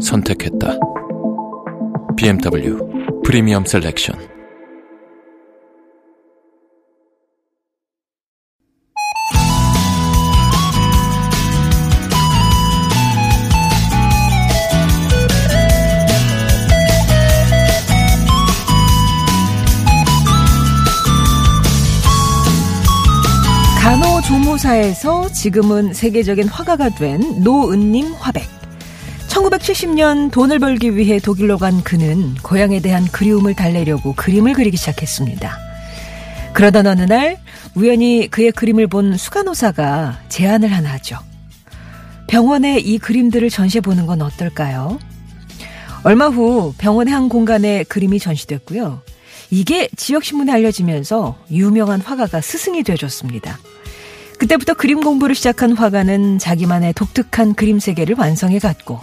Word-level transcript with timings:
선택했다. 0.00 0.78
BMW 2.16 2.78
프리미엄 3.24 3.64
셀렉션. 3.64 4.18
간호조무사에서 23.80 25.28
지금은 25.32 25.94
세계적인 25.94 26.48
화가가 26.48 26.90
된 26.90 27.42
노은님 27.42 28.12
화백. 28.18 28.59
1970년 29.40 30.30
돈을 30.30 30.58
벌기 30.58 30.96
위해 30.96 31.18
독일로 31.18 31.56
간 31.56 31.82
그는 31.82 32.34
고향에 32.42 32.80
대한 32.80 33.06
그리움을 33.06 33.54
달래려고 33.54 34.14
그림을 34.14 34.52
그리기 34.52 34.76
시작했습니다. 34.76 35.56
그러던 36.52 36.86
어느 36.86 37.02
날 37.02 37.38
우연히 37.74 38.28
그의 38.30 38.52
그림을 38.52 38.86
본 38.86 39.16
수간호사가 39.16 40.20
제안을 40.28 40.70
하나 40.70 40.92
하죠. 40.92 41.18
병원에 42.26 42.78
이 42.78 42.98
그림들을 42.98 43.48
전시해 43.48 43.80
보는 43.80 44.06
건 44.06 44.20
어떨까요? 44.20 44.98
얼마 46.02 46.28
후 46.28 46.74
병원의 46.78 47.12
한 47.12 47.28
공간에 47.28 47.84
그림이 47.84 48.18
전시됐고요. 48.18 49.02
이게 49.50 49.88
지역신문에 49.96 50.52
알려지면서 50.52 51.36
유명한 51.50 52.00
화가가 52.00 52.40
스승이 52.40 52.82
되어줬습니다. 52.82 53.58
그때부터 54.38 54.74
그림 54.74 55.00
공부를 55.00 55.34
시작한 55.34 55.72
화가는 55.72 56.38
자기만의 56.38 56.92
독특한 56.94 57.54
그림 57.54 57.78
세계를 57.78 58.16
완성해 58.18 58.58
갔고 58.58 59.00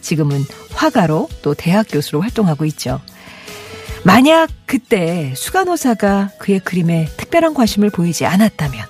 지금은 0.00 0.44
화가로 0.72 1.28
또 1.42 1.54
대학 1.54 1.86
교수로 1.88 2.20
활동하고 2.20 2.64
있죠. 2.66 3.00
만약 4.04 4.48
그때 4.66 5.32
수간호사가 5.36 6.30
그의 6.38 6.60
그림에 6.60 7.06
특별한 7.16 7.54
관심을 7.54 7.90
보이지 7.90 8.24
않았다면 8.24 8.86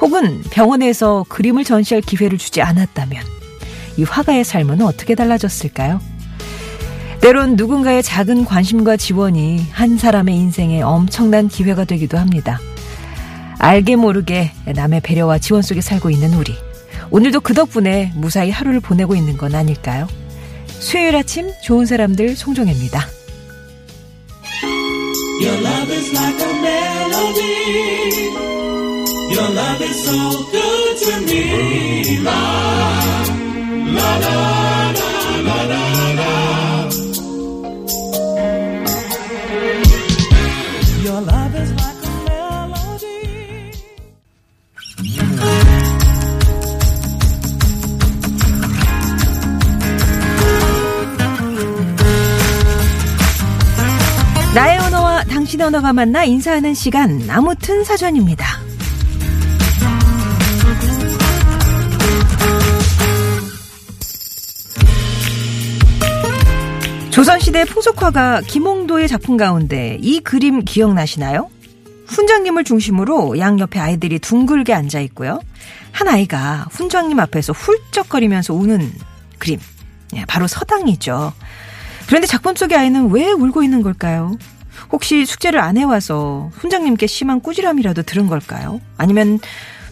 혹은 0.00 0.42
병원에서 0.50 1.24
그림을 1.28 1.64
전시할 1.64 2.02
기회를 2.02 2.38
주지 2.38 2.62
않았다면 2.62 3.22
이 3.96 4.02
화가의 4.04 4.44
삶은 4.44 4.82
어떻게 4.82 5.14
달라졌을까요? 5.14 6.00
때론 7.20 7.56
누군가의 7.56 8.02
작은 8.02 8.46
관심과 8.46 8.96
지원이 8.96 9.66
한 9.72 9.98
사람의 9.98 10.34
인생에 10.34 10.80
엄청난 10.80 11.48
기회가 11.48 11.84
되기도 11.84 12.16
합니다. 12.16 12.58
알게 13.58 13.96
모르게 13.96 14.52
남의 14.64 15.02
배려와 15.02 15.38
지원 15.38 15.60
속에 15.60 15.82
살고 15.82 16.08
있는 16.08 16.32
우리. 16.32 16.56
오늘도 17.10 17.40
그 17.40 17.54
덕분에 17.54 18.12
무사히 18.14 18.50
하루를 18.50 18.80
보내고 18.80 19.14
있는 19.14 19.36
건 19.36 19.54
아닐까요? 19.54 20.06
수요일 20.66 21.16
아침 21.16 21.50
좋은 21.62 21.86
사람들 21.86 22.36
송정혜입니다. 22.36 23.06
Love 29.50 29.82
is 29.82 30.04
so 30.04 30.16
good 30.52 30.96
to 30.98 31.12
me. 31.26 32.22
La, 32.22 32.30
la, 33.96 34.18
la, 34.18 34.69
나의 54.60 54.78
언어와 54.78 55.24
당신의 55.24 55.68
언어가 55.68 55.94
만나 55.94 56.22
인사하는 56.22 56.74
시간 56.74 57.30
아무튼 57.30 57.82
사전입니다. 57.82 58.44
조선시대 67.08 67.64
풍속화가 67.64 68.42
김홍도의 68.42 69.08
작품 69.08 69.38
가운데 69.38 69.96
이 70.02 70.20
그림 70.20 70.62
기억나시나요? 70.62 71.48
훈장님을 72.08 72.64
중심으로 72.64 73.38
양옆에 73.38 73.80
아이들이 73.80 74.18
둥글게 74.18 74.74
앉아 74.74 75.00
있고요. 75.00 75.40
한 75.90 76.06
아이가 76.06 76.66
훈장님 76.70 77.18
앞에서 77.18 77.54
훌쩍거리면서 77.54 78.52
우는 78.52 78.92
그림. 79.38 79.58
예, 80.16 80.26
바로 80.26 80.46
서당이죠. 80.46 81.32
그런데 82.10 82.26
작품 82.26 82.56
속의 82.56 82.76
아이는 82.76 83.12
왜 83.12 83.30
울고 83.30 83.62
있는 83.62 83.82
걸까요? 83.82 84.36
혹시 84.90 85.24
숙제를 85.24 85.60
안 85.60 85.76
해와서 85.76 86.50
훈장님께 86.54 87.06
심한 87.06 87.40
꾸지람이라도 87.40 88.02
들은 88.02 88.26
걸까요? 88.26 88.80
아니면 88.96 89.38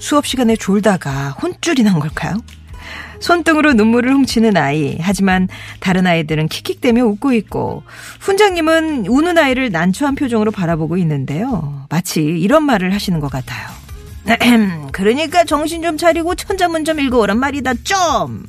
수업 0.01 0.27
시간에 0.27 0.56
졸다가 0.56 1.31
혼쭐이 1.41 1.84
난 1.84 2.01
걸까요? 2.01 2.34
손등으로 3.21 3.75
눈물을 3.75 4.12
훔치는 4.12 4.56
아이. 4.56 4.99
하지만 5.01 5.47
다른 5.79 6.09
아이들은 6.09 6.49
킥킥대며 6.49 7.05
웃고 7.05 7.34
있고 7.34 7.84
훈장님은 8.19 9.06
우는 9.06 9.39
아이를 9.39 9.71
난처한 9.71 10.17
표정으로 10.17 10.50
바라보고 10.50 10.97
있는데요. 10.97 11.87
마치 11.89 12.21
이런 12.21 12.65
말을 12.65 12.93
하시는 12.93 13.21
것 13.21 13.31
같아요. 13.31 13.69
그러니까 14.91 15.45
정신 15.45 15.83
좀 15.83 15.97
차리고 15.97 16.35
천자문 16.35 16.85
좀 16.85 16.99
읽어오란 16.99 17.39
말이다 17.39 17.75
좀. 17.85 18.43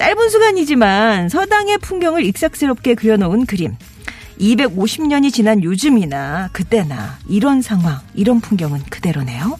짧은 0.00 0.30
시간이지만 0.30 1.28
서당의 1.28 1.76
풍경을 1.76 2.24
익삭스럽게 2.24 2.94
그려놓은 2.94 3.44
그림. 3.44 3.76
250년이 4.40 5.30
지난 5.30 5.62
요즘이나 5.62 6.48
그때나 6.54 7.18
이런 7.28 7.60
상황, 7.60 8.00
이런 8.14 8.40
풍경은 8.40 8.80
그대로네요. 8.84 9.58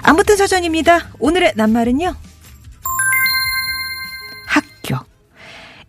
아무튼 0.00 0.38
사전입니다. 0.38 1.10
오늘의 1.18 1.52
낱말은요. 1.56 2.16
학교. 4.46 5.04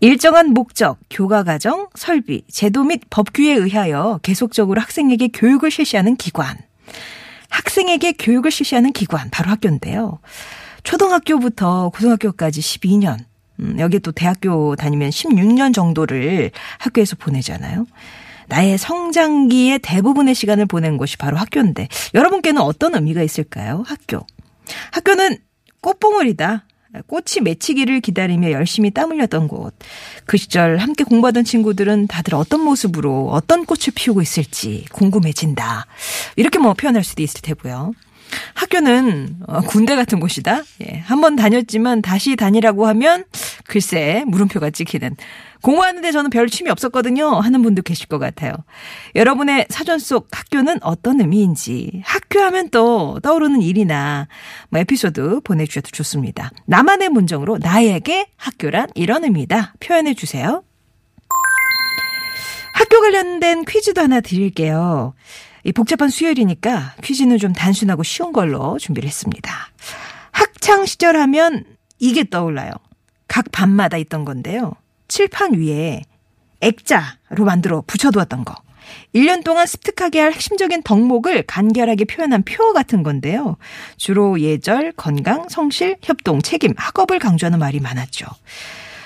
일정한 0.02 0.50
목적, 0.50 1.00
교과 1.10 1.44
과정, 1.44 1.88
설비, 1.96 2.44
제도 2.52 2.84
및 2.84 3.00
법규에 3.10 3.54
의하여 3.54 4.20
계속적으로 4.24 4.82
학생에게 4.82 5.30
교육을 5.30 5.72
실시하는 5.72 6.18
기관. 6.18 6.58
학생에게 7.50 8.12
교육을 8.20 8.52
실시하는 8.52 8.92
기관, 8.92 9.30
바로 9.30 9.52
학교인데요. 9.52 10.20
초등학교부터 10.84 11.92
고등학교까지 11.96 12.60
12년. 12.60 13.20
음, 13.60 13.78
여기 13.80 14.00
또 14.00 14.12
대학교 14.12 14.76
다니면 14.76 15.10
16년 15.10 15.74
정도를 15.74 16.52
학교에서 16.80 17.16
보내잖아요. 17.16 17.86
나의 18.48 18.78
성장기의 18.78 19.80
대부분의 19.80 20.36
시간을 20.36 20.66
보낸 20.68 20.98
곳이 20.98 21.18
바로 21.18 21.38
학교인데 21.38 21.88
여러분께는 22.14 22.62
어떤 22.62 22.94
의미가 22.96 23.24
있을까요? 23.24 23.84
학교. 23.88 24.26
학교는 24.92 25.38
꽃봉오리다. 25.82 26.66
꽃이 27.08 27.42
맺히기를 27.44 28.00
기다리며 28.00 28.52
열심히 28.52 28.90
땀 28.90 29.12
흘렸던 29.12 29.48
곳. 29.48 29.76
그 30.26 30.38
시절 30.38 30.78
함께 30.78 31.04
공부하던 31.04 31.44
친구들은 31.44 32.08
다들 32.08 32.36
어떤 32.36 32.62
모습으로 32.62 33.30
어떤 33.32 33.66
꽃을 33.66 33.92
피우고 33.94 34.22
있을지 34.22 34.86
궁금해진다. 34.92 35.88
이렇게 36.38 36.60
뭐 36.60 36.74
표현할 36.74 37.04
수도 37.04 37.22
있을 37.22 37.42
테고요. 37.42 37.94
학교는 38.54 39.38
어, 39.48 39.62
군대 39.62 39.96
같은 39.96 40.20
곳이다. 40.20 40.64
예, 40.88 41.00
한번 41.06 41.36
다녔지만 41.36 42.02
다시 42.02 42.36
다니라고 42.36 42.88
하면 42.88 43.26
글쎄 43.68 44.24
물음표가 44.28 44.70
찍히는 44.70 45.16
공부하는데 45.62 46.12
저는 46.12 46.30
별 46.30 46.48
취미 46.48 46.70
없었거든요 46.70 47.28
하는 47.40 47.62
분도 47.62 47.82
계실 47.82 48.08
것 48.08 48.20
같아요. 48.20 48.54
여러분의 49.16 49.66
사전 49.70 50.00
속 50.00 50.28
학교는 50.32 50.84
어떤 50.84 51.20
의미인지 51.20 52.02
학교하면 52.06 52.70
또 52.70 53.20
떠오르는 53.22 53.62
일이나 53.62 54.28
뭐 54.70 54.80
에피소드 54.80 55.42
보내주셔도 55.44 55.90
좋습니다. 55.90 56.52
나만의 56.66 57.10
문정으로 57.10 57.58
나에게 57.58 58.28
학교란 58.38 58.90
이런 58.94 59.24
의미다 59.24 59.74
표현해 59.80 60.14
주세요. 60.14 60.64
학교 62.74 63.00
관련된 63.00 63.66
퀴즈도 63.66 64.02
하나 64.02 64.20
드릴게요. 64.20 65.14
이 65.64 65.72
복잡한 65.72 66.10
수요일이니까 66.10 66.96
퀴즈는 67.02 67.40
좀 67.40 67.54
단순하고 67.54 68.04
쉬운 68.04 68.32
걸로 68.32 68.78
준비를 68.78 69.08
했습니다. 69.08 69.52
학창 70.32 70.86
시절 70.86 71.18
하면 71.18 71.64
이게 71.98 72.24
떠올라요. 72.30 72.72
각 73.36 73.52
반마다 73.52 73.98
있던 73.98 74.24
건데요. 74.24 74.76
칠판 75.10 75.56
위에 75.56 76.04
액자로 76.62 77.44
만들어 77.44 77.84
붙여두었던 77.86 78.46
거. 78.46 78.56
1년 79.14 79.44
동안 79.44 79.68
습득하게 79.68 80.22
할 80.22 80.32
핵심적인 80.32 80.84
덕목을 80.84 81.44
간결하게 81.44 82.06
표현한 82.06 82.44
표 82.44 82.72
같은 82.72 83.04
건데요. 83.04 83.58
주로 83.98 84.40
예절, 84.40 84.94
건강, 84.94 85.50
성실, 85.50 85.98
협동, 86.02 86.42
책임, 86.42 86.74
학업을 86.78 87.20
강조하는 87.20 87.60
말이 87.60 87.82
많았죠. 87.82 88.26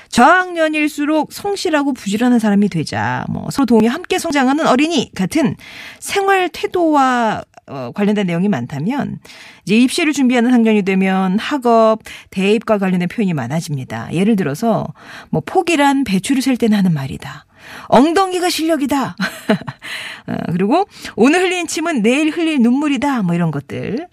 저학년일수록 0.09 1.33
성실하고 1.33 1.93
부지런한 1.93 2.37
사람이 2.37 2.69
되자, 2.69 3.25
뭐, 3.29 3.49
서로 3.49 3.65
동의 3.65 3.89
함께 3.89 4.19
성장하는 4.19 4.67
어린이 4.67 5.11
같은 5.15 5.55
생활 5.99 6.49
태도와 6.49 7.43
어, 7.69 7.91
관련된 7.93 8.27
내용이 8.27 8.49
많다면 8.49 9.19
이제 9.63 9.77
입시를 9.77 10.13
준비하는 10.13 10.51
학년이 10.51 10.81
되면 10.83 11.37
학업, 11.39 11.99
대입과 12.31 12.77
관련된 12.79 13.07
표현이 13.07 13.33
많아집니다. 13.33 14.13
예를 14.13 14.35
들어서 14.35 14.87
뭐 15.29 15.41
포기란 15.45 16.03
배추를 16.03 16.41
셀 16.41 16.57
때는 16.57 16.77
하는 16.77 16.93
말이다. 16.93 17.45
엉덩이가 17.87 18.49
실력이다. 18.49 19.15
어, 20.27 20.35
그리고 20.51 20.87
오늘 21.15 21.41
흘린 21.41 21.67
침은 21.67 22.01
내일 22.01 22.29
흘릴 22.29 22.61
눈물이다. 22.61 23.21
뭐 23.21 23.35
이런 23.35 23.51
것들. 23.51 24.07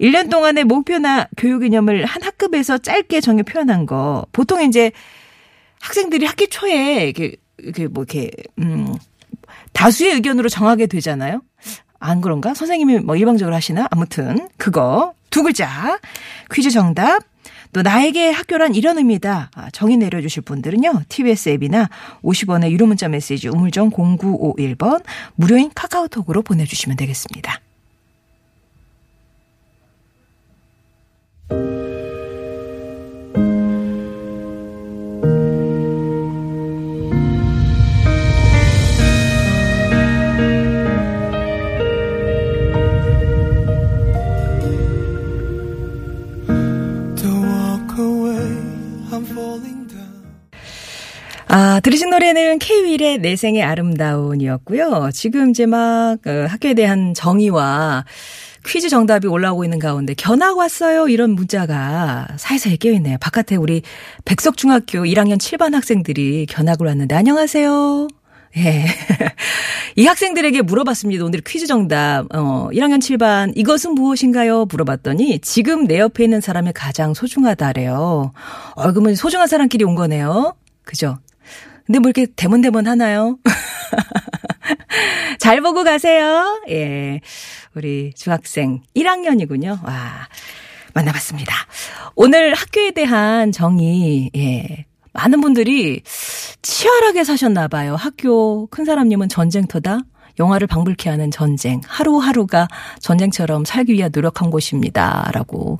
1년 0.00 0.30
동안의 0.30 0.64
목표나 0.64 1.26
교육 1.36 1.60
개념을 1.60 2.04
한 2.04 2.22
학급에서 2.22 2.78
짧게 2.78 3.20
정해 3.20 3.42
표현한 3.42 3.86
거. 3.86 4.26
보통 4.32 4.62
이제 4.62 4.92
학생들이 5.80 6.24
학기 6.24 6.48
초에 6.48 7.04
이렇게, 7.04 7.36
이렇게 7.58 7.88
뭐 7.88 8.04
이렇게, 8.04 8.30
음, 8.58 8.94
다수의 9.72 10.14
의견으로 10.14 10.48
정하게 10.48 10.86
되잖아요. 10.86 11.42
안 11.98 12.20
그런가? 12.20 12.54
선생님이 12.54 13.00
뭐 13.00 13.16
일방적으로 13.16 13.54
하시나? 13.54 13.86
아무튼 13.90 14.48
그거 14.56 15.14
두 15.30 15.42
글자 15.42 15.98
퀴즈 16.52 16.70
정답. 16.70 17.22
또 17.72 17.82
나에게 17.82 18.30
학교란 18.30 18.74
이런 18.74 18.96
의미다. 18.96 19.50
아, 19.54 19.70
정의 19.70 19.98
내려주실 19.98 20.42
분들은요. 20.42 21.02
TBS 21.08 21.50
앱이나 21.50 21.90
50원의 22.22 22.70
유료 22.70 22.86
문자 22.86 23.08
메시지 23.08 23.48
우물정 23.48 23.90
0951번 23.90 25.04
무료인 25.34 25.70
카카오톡으로 25.74 26.42
보내주시면 26.42 26.96
되겠습니다. 26.96 27.60
K-윌의 52.98 53.18
내 53.18 53.36
생의 53.36 53.62
아름다운이었고요. 53.62 55.10
지금 55.14 55.50
이제 55.50 55.64
막 55.66 56.18
어, 56.26 56.46
학교에 56.48 56.74
대한 56.74 57.14
정의와 57.14 58.04
퀴즈 58.66 58.88
정답이 58.88 59.26
올라오고 59.26 59.64
있는 59.64 59.78
가운데 59.78 60.14
견학 60.14 60.58
왔어요 60.58 61.08
이런 61.08 61.30
문자가 61.30 62.26
사이사이에 62.36 62.76
끼어있네요. 62.76 63.16
바깥에 63.18 63.56
우리 63.56 63.82
백석중학교 64.24 65.04
1학년 65.04 65.38
7반 65.38 65.72
학생들이 65.72 66.46
견학을 66.46 66.86
왔는데 66.86 67.14
안녕하세요. 67.14 68.08
예. 68.58 68.84
이 69.96 70.06
학생들에게 70.06 70.62
물어봤습니다. 70.62 71.24
오늘 71.24 71.40
퀴즈 71.40 71.66
정답. 71.66 72.26
어, 72.34 72.68
1학년 72.72 72.98
7반 72.98 73.52
이것은 73.56 73.94
무엇인가요? 73.94 74.66
물어봤더니 74.66 75.38
지금 75.40 75.86
내 75.86 75.98
옆에 75.98 76.24
있는 76.24 76.40
사람이 76.40 76.72
가장 76.74 77.14
소중하다래요. 77.14 78.32
어, 78.74 78.92
그러면 78.92 79.14
소중한 79.14 79.46
사람끼리 79.46 79.84
온 79.84 79.94
거네요. 79.94 80.54
그죠? 80.84 81.18
근데 81.88 82.00
뭐 82.00 82.10
이렇게 82.10 82.30
대문대문 82.36 82.86
하나요? 82.86 83.38
잘 85.40 85.62
보고 85.62 85.84
가세요. 85.84 86.60
예. 86.68 87.22
우리 87.74 88.12
중학생 88.14 88.82
1학년이군요. 88.94 89.82
와. 89.82 90.28
만나봤습니다. 90.92 91.54
오늘 92.14 92.52
학교에 92.52 92.90
대한 92.90 93.52
정의, 93.52 94.30
예. 94.36 94.84
많은 95.14 95.40
분들이 95.40 96.02
치열하게 96.60 97.24
사셨나 97.24 97.68
봐요. 97.68 97.96
학교 97.96 98.66
큰 98.66 98.84
사람님은 98.84 99.30
전쟁터다. 99.30 100.00
영화를 100.38 100.66
방불케 100.66 101.10
하는 101.10 101.30
전쟁. 101.30 101.80
하루하루가 101.86 102.68
전쟁처럼 103.00 103.64
살기 103.64 103.92
위해 103.92 104.08
노력한 104.12 104.50
곳입니다. 104.50 105.30
라고 105.32 105.78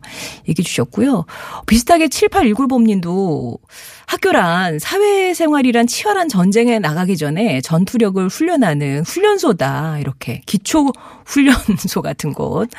얘기해 0.49 0.65
주셨고요. 0.65 1.25
비슷하게 1.67 2.07
7819범님도 2.09 3.59
학교란 4.07 4.79
사회생활이란 4.79 5.87
치열한 5.87 6.29
전쟁에 6.29 6.79
나가기 6.79 7.17
전에 7.17 7.61
전투력을 7.61 8.27
훈련하는 8.29 9.05
훈련소다. 9.05 9.99
이렇게 9.99 10.43
기초 10.47 10.91
훈련소 11.27 12.03
같은 12.03 12.33
곳. 12.33 12.71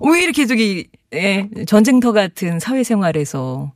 왜 0.00 0.22
이렇게 0.22 0.46
저기, 0.46 0.88
예, 1.14 1.48
전쟁터 1.66 2.12
같은 2.12 2.60
사회생활에서 2.60 3.72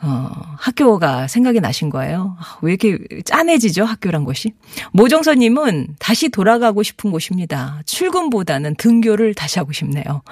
어, 0.00 0.30
학교가 0.58 1.26
생각이 1.26 1.60
나신 1.60 1.90
거예요. 1.90 2.36
아, 2.38 2.58
왜 2.62 2.74
이렇게 2.74 2.98
짠해지죠, 3.24 3.84
학교란 3.84 4.24
곳이? 4.24 4.52
모정선님은 4.92 5.96
다시 5.98 6.28
돌아가고 6.28 6.84
싶은 6.84 7.10
곳입니다. 7.10 7.82
출근보다는 7.84 8.76
등교를 8.76 9.34
다시 9.34 9.58
하고 9.58 9.72
싶네요. 9.72 10.22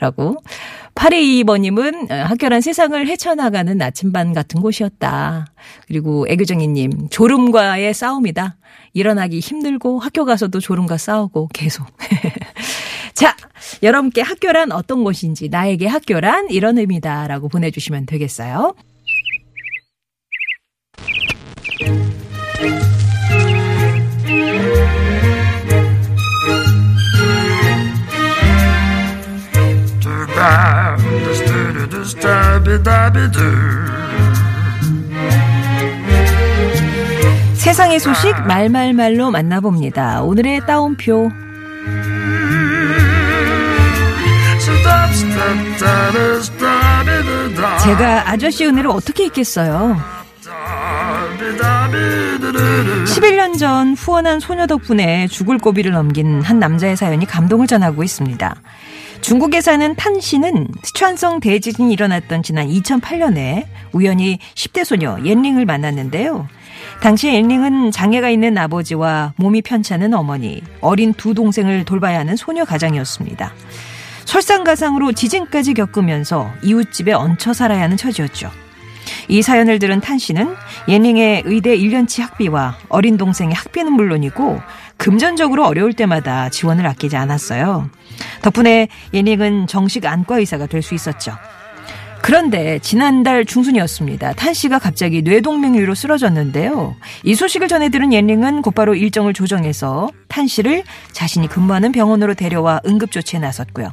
라고. 0.00 0.36
822번님은 0.94 2.10
어, 2.10 2.14
학교란 2.14 2.60
세상을 2.60 3.06
헤쳐나가는 3.06 3.76
나침반 3.76 4.32
같은 4.32 4.60
곳이었다. 4.60 5.46
그리고 5.88 6.26
애교정이님, 6.28 7.08
졸음과의 7.10 7.94
싸움이다. 7.94 8.56
일어나기 8.92 9.40
힘들고 9.40 9.98
학교 9.98 10.24
가서도 10.24 10.60
졸음과 10.60 10.98
싸우고 10.98 11.48
계속. 11.52 11.86
자, 13.14 13.36
여러분께 13.82 14.22
학교란 14.22 14.70
어떤 14.70 15.02
곳인지, 15.02 15.48
나에게 15.48 15.86
학교란 15.88 16.48
이런 16.50 16.78
의미다. 16.78 17.26
라고 17.26 17.48
보내주시면 17.48 18.06
되겠어요. 18.06 18.74
세상의 37.54 38.00
소식 38.00 38.34
말말말로 38.46 39.30
만나봅니다. 39.30 40.22
오늘의 40.22 40.60
따옴표. 40.66 41.30
제가 47.82 48.30
아저씨 48.30 48.64
은혜를 48.64 48.90
어떻게 48.90 49.24
잊겠어요? 49.26 50.15
11년 53.04 53.58
전 53.58 53.94
후원한 53.94 54.40
소녀 54.40 54.66
덕분에 54.66 55.26
죽을 55.28 55.58
고비를 55.58 55.92
넘긴 55.92 56.42
한 56.42 56.58
남자의 56.58 56.96
사연이 56.96 57.26
감동을 57.26 57.66
전하고 57.66 58.02
있습니다. 58.02 58.54
중국에 59.20 59.60
사는 59.60 59.94
탄 59.96 60.20
씨는 60.20 60.68
스촨성 60.82 61.40
대지진이 61.40 61.92
일어났던 61.92 62.42
지난 62.42 62.68
2008년에 62.68 63.64
우연히 63.92 64.38
10대 64.54 64.84
소녀 64.84 65.18
옌링을 65.24 65.64
만났는데요. 65.64 66.48
당시 67.00 67.28
옌링은 67.28 67.90
장애가 67.90 68.30
있는 68.30 68.56
아버지와 68.58 69.32
몸이 69.36 69.62
편찮은 69.62 70.14
어머니, 70.14 70.62
어린 70.80 71.12
두 71.14 71.34
동생을 71.34 71.84
돌봐야 71.84 72.18
하는 72.20 72.36
소녀 72.36 72.64
가장이었습니다. 72.64 73.52
설상가상으로 74.26 75.12
지진까지 75.12 75.74
겪으면서 75.74 76.50
이웃집에 76.62 77.12
얹혀 77.12 77.52
살아야 77.52 77.82
하는 77.82 77.96
처지였죠. 77.96 78.50
이 79.28 79.42
사연을 79.42 79.78
들은 79.78 80.00
탄 80.00 80.18
씨는 80.18 80.54
예닝의 80.88 81.42
의대 81.46 81.76
1년치 81.76 82.20
학비와 82.22 82.78
어린 82.88 83.16
동생의 83.16 83.54
학비는 83.54 83.92
물론이고 83.92 84.60
금전적으로 84.96 85.66
어려울 85.66 85.92
때마다 85.92 86.48
지원을 86.48 86.86
아끼지 86.86 87.16
않았어요. 87.16 87.90
덕분에 88.42 88.88
예닝은 89.12 89.66
정식 89.66 90.06
안과 90.06 90.38
의사가 90.38 90.66
될 90.66 90.82
수 90.82 90.94
있었죠. 90.94 91.32
그런데 92.22 92.80
지난달 92.80 93.44
중순이었습니다. 93.44 94.32
탄 94.32 94.52
씨가 94.52 94.78
갑자기 94.80 95.22
뇌동맥류로 95.22 95.94
쓰러졌는데요. 95.94 96.96
이 97.22 97.34
소식을 97.34 97.68
전해 97.68 97.88
들은 97.88 98.12
예닝은 98.12 98.62
곧바로 98.62 98.94
일정을 98.96 99.32
조정해서 99.32 100.08
탄 100.28 100.46
씨를 100.48 100.82
자신이 101.12 101.46
근무하는 101.48 101.92
병원으로 101.92 102.34
데려와 102.34 102.80
응급조치에 102.86 103.38
나섰고요. 103.38 103.90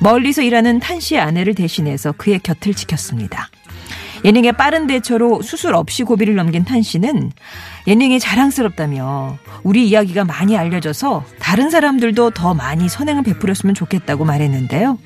멀리서 0.00 0.42
일하는 0.42 0.80
탄 0.80 0.98
씨의 0.98 1.20
아내를 1.20 1.54
대신해서 1.54 2.12
그의 2.12 2.40
곁을 2.40 2.74
지켰습니다. 2.74 3.50
예능의 4.24 4.52
빠른 4.52 4.86
대처로 4.86 5.42
수술 5.42 5.74
없이 5.74 6.02
고비를 6.02 6.34
넘긴 6.34 6.64
탄 6.64 6.82
씨는 6.82 7.32
예능이 7.86 8.20
자랑스럽다며 8.20 9.38
우리 9.62 9.88
이야기가 9.88 10.24
많이 10.24 10.56
알려져서 10.56 11.24
다른 11.38 11.70
사람들도 11.70 12.30
더 12.30 12.54
많이 12.54 12.88
선행을 12.88 13.22
베풀었으면 13.22 13.74
좋겠다고 13.74 14.24
말했는데요. 14.24 14.98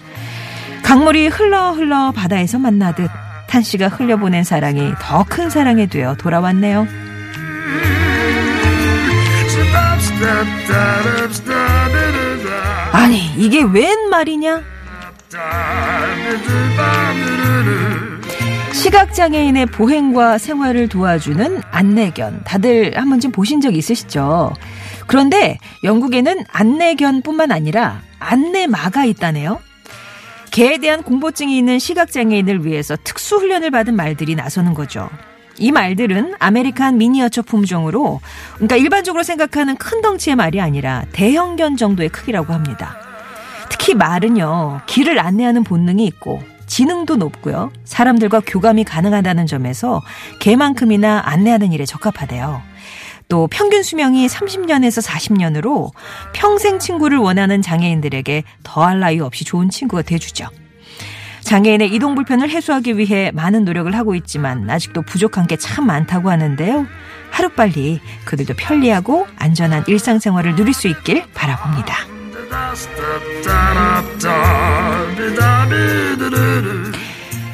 강물이 0.83 1.29
흘러 1.29 1.73
흘러 1.73 2.11
바다에서 2.13 2.59
만나듯 2.59 3.11
탄 3.49 3.63
씨가 3.63 3.89
흘려보낸 3.89 4.43
사랑이 4.45 4.93
더 5.01 5.25
큰 5.25 5.49
사랑이 5.49 5.87
되어 5.89 6.15
돌아왔네요. 6.17 6.87
아니 12.93 13.27
이게 13.37 13.63
웬 13.63 14.09
말이냐? 14.11 14.63
시각장애인의 18.75 19.67
보행과 19.67 20.37
생활을 20.37 20.89
도와주는 20.89 21.63
안내견 21.71 22.43
다들 22.45 22.99
한 22.99 23.09
번쯤 23.09 23.31
보신 23.31 23.61
적 23.61 23.75
있으시죠? 23.75 24.53
그런데 25.07 25.59
영국에는 25.85 26.45
안내견뿐만 26.51 27.53
아니라 27.53 28.03
안내마가 28.19 29.05
있다네요. 29.05 29.61
개에 30.51 30.79
대한 30.79 31.03
공포증이 31.03 31.57
있는 31.57 31.79
시각장애인을 31.79 32.67
위해서 32.67 32.97
특수 33.03 33.37
훈련을 33.37 33.71
받은 33.71 33.95
말들이 33.95 34.35
나서는 34.35 34.75
거죠. 34.75 35.09
이 35.57 35.71
말들은 35.71 36.35
American 36.41 36.99
miniature 36.99 37.43
품종으로 37.43 38.21
그러니까 38.55 38.77
일반적으로 38.77 39.23
생각하는 39.23 39.77
큰 39.77 40.03
덩치의 40.03 40.35
말이 40.35 40.61
아니라 40.61 41.05
대형견 41.13 41.77
정도의 41.77 42.09
크기라고 42.09 42.53
합니다. 42.53 42.99
특히 43.71 43.95
말은요, 43.95 44.81
길을 44.87 45.21
안내하는 45.21 45.63
본능이 45.63 46.05
있고 46.07 46.43
지능도 46.75 47.15
높고요. 47.15 47.71
사람들과 47.85 48.41
교감이 48.45 48.83
가능하다는 48.83 49.47
점에서 49.47 50.03
개만큼이나 50.41 51.23
안내하는 51.25 51.73
일에 51.73 51.85
적합하대요. 51.85 52.63
또 53.29 53.47
평균 53.47 53.85
수명이 53.85 54.27
30년에서 54.27 55.01
40년으로 55.07 55.93
평생 56.33 56.81
친구를 56.81 57.19
원하는 57.19 57.63
장애인들에게 57.63 58.43
더할 58.65 58.99
나위 58.99 59.21
없이 59.21 59.45
좋은 59.45 59.71
친구가 59.71 60.03
돼주죠. 60.03 60.49
장애인의 61.43 61.95
이동 61.95 62.17
불편을 62.17 62.51
해소하기 62.51 62.99
위해 62.99 63.31
많은 63.33 63.65
노력을 63.65 63.95
하고 63.95 64.17
있지만 64.17 64.69
아직도 64.69 65.03
부족한 65.03 65.47
게 65.47 65.57
참 65.57 65.87
많다고 65.87 66.29
하는데요. 66.29 66.89
하루빨리 67.31 68.01
그들도 68.25 68.55
편리하고 68.57 69.29
안전한 69.37 69.85
일상생활을 69.87 70.57
누릴 70.57 70.75
수 70.75 70.89
있길 70.89 71.23
바라봅니다. 71.35 72.14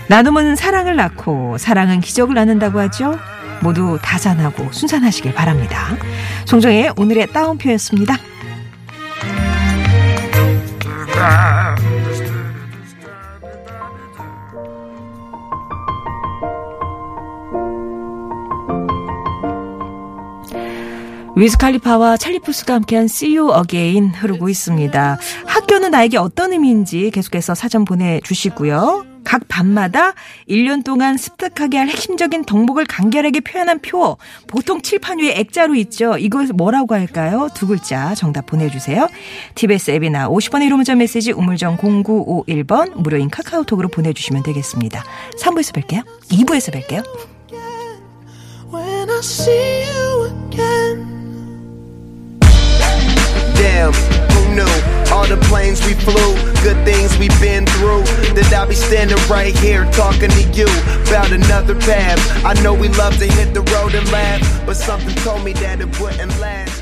나눔은 0.08 0.56
사랑을 0.56 0.96
낳고 0.96 1.58
사랑은 1.58 2.00
기적을 2.00 2.34
낳는다고 2.34 2.80
하죠. 2.80 3.18
모두 3.62 3.98
다산하고 4.02 4.72
순산하시길 4.72 5.34
바랍니다. 5.34 5.96
송정의 6.46 6.94
오늘의 6.96 7.32
따옴표였습니다. 7.32 8.16
위스칼리파와 21.40 22.18
찰리푸스가 22.18 22.74
함께한 22.74 23.06
See 23.06 23.38
You 23.38 23.50
Again 23.56 24.12
흐르고 24.14 24.50
있습니다. 24.50 25.18
학교는 25.46 25.90
나에게 25.90 26.18
어떤 26.18 26.52
의미인지 26.52 27.10
계속해서 27.10 27.54
사전 27.54 27.86
보내주시고요. 27.86 29.06
각 29.24 29.48
밤마다 29.48 30.12
1년 30.48 30.84
동안 30.84 31.16
습득하게 31.16 31.78
할 31.78 31.88
핵심적인 31.88 32.44
덕목을 32.44 32.84
간결하게 32.84 33.40
표현한 33.40 33.78
표. 33.80 34.18
보통 34.48 34.82
칠판 34.82 35.18
위에 35.20 35.38
액자로 35.38 35.74
있죠. 35.76 36.18
이걸 36.18 36.48
뭐라고 36.48 36.94
할까요? 36.94 37.48
두 37.54 37.66
글자 37.66 38.14
정답 38.14 38.44
보내주세요. 38.44 39.08
TBS 39.54 39.92
앱이나 39.92 40.28
50번의 40.28 40.68
1호 40.68 40.76
문자 40.76 40.94
메시지 40.94 41.32
우물정 41.32 41.78
0951번 41.78 42.96
무료인 42.96 43.30
카카오톡으로 43.30 43.88
보내주시면 43.88 44.42
되겠습니다. 44.42 45.04
3부에서 45.40 45.72
뵐게요. 45.74 46.04
2부에서 46.32 46.70
뵐게요. 46.74 47.02
Who 53.88 54.54
knew? 54.54 54.74
All 55.10 55.26
the 55.26 55.38
planes 55.48 55.84
we 55.86 55.94
flew, 55.94 56.34
good 56.62 56.84
things 56.84 57.16
we've 57.16 57.40
been 57.40 57.64
through. 57.64 58.04
That 58.34 58.52
I'll 58.52 58.68
be 58.68 58.74
standing 58.74 59.16
right 59.28 59.56
here 59.58 59.84
talking 59.92 60.28
to 60.30 60.42
you 60.52 60.68
about 61.08 61.32
another 61.32 61.74
path. 61.74 62.20
I 62.44 62.52
know 62.62 62.74
we 62.74 62.88
love 62.88 63.16
to 63.18 63.26
hit 63.26 63.54
the 63.54 63.62
road 63.72 63.94
and 63.94 64.06
laugh, 64.12 64.66
but 64.66 64.74
something 64.76 65.14
told 65.16 65.44
me 65.44 65.54
that 65.54 65.80
it 65.80 65.98
wouldn't 65.98 66.38
last. 66.38 66.79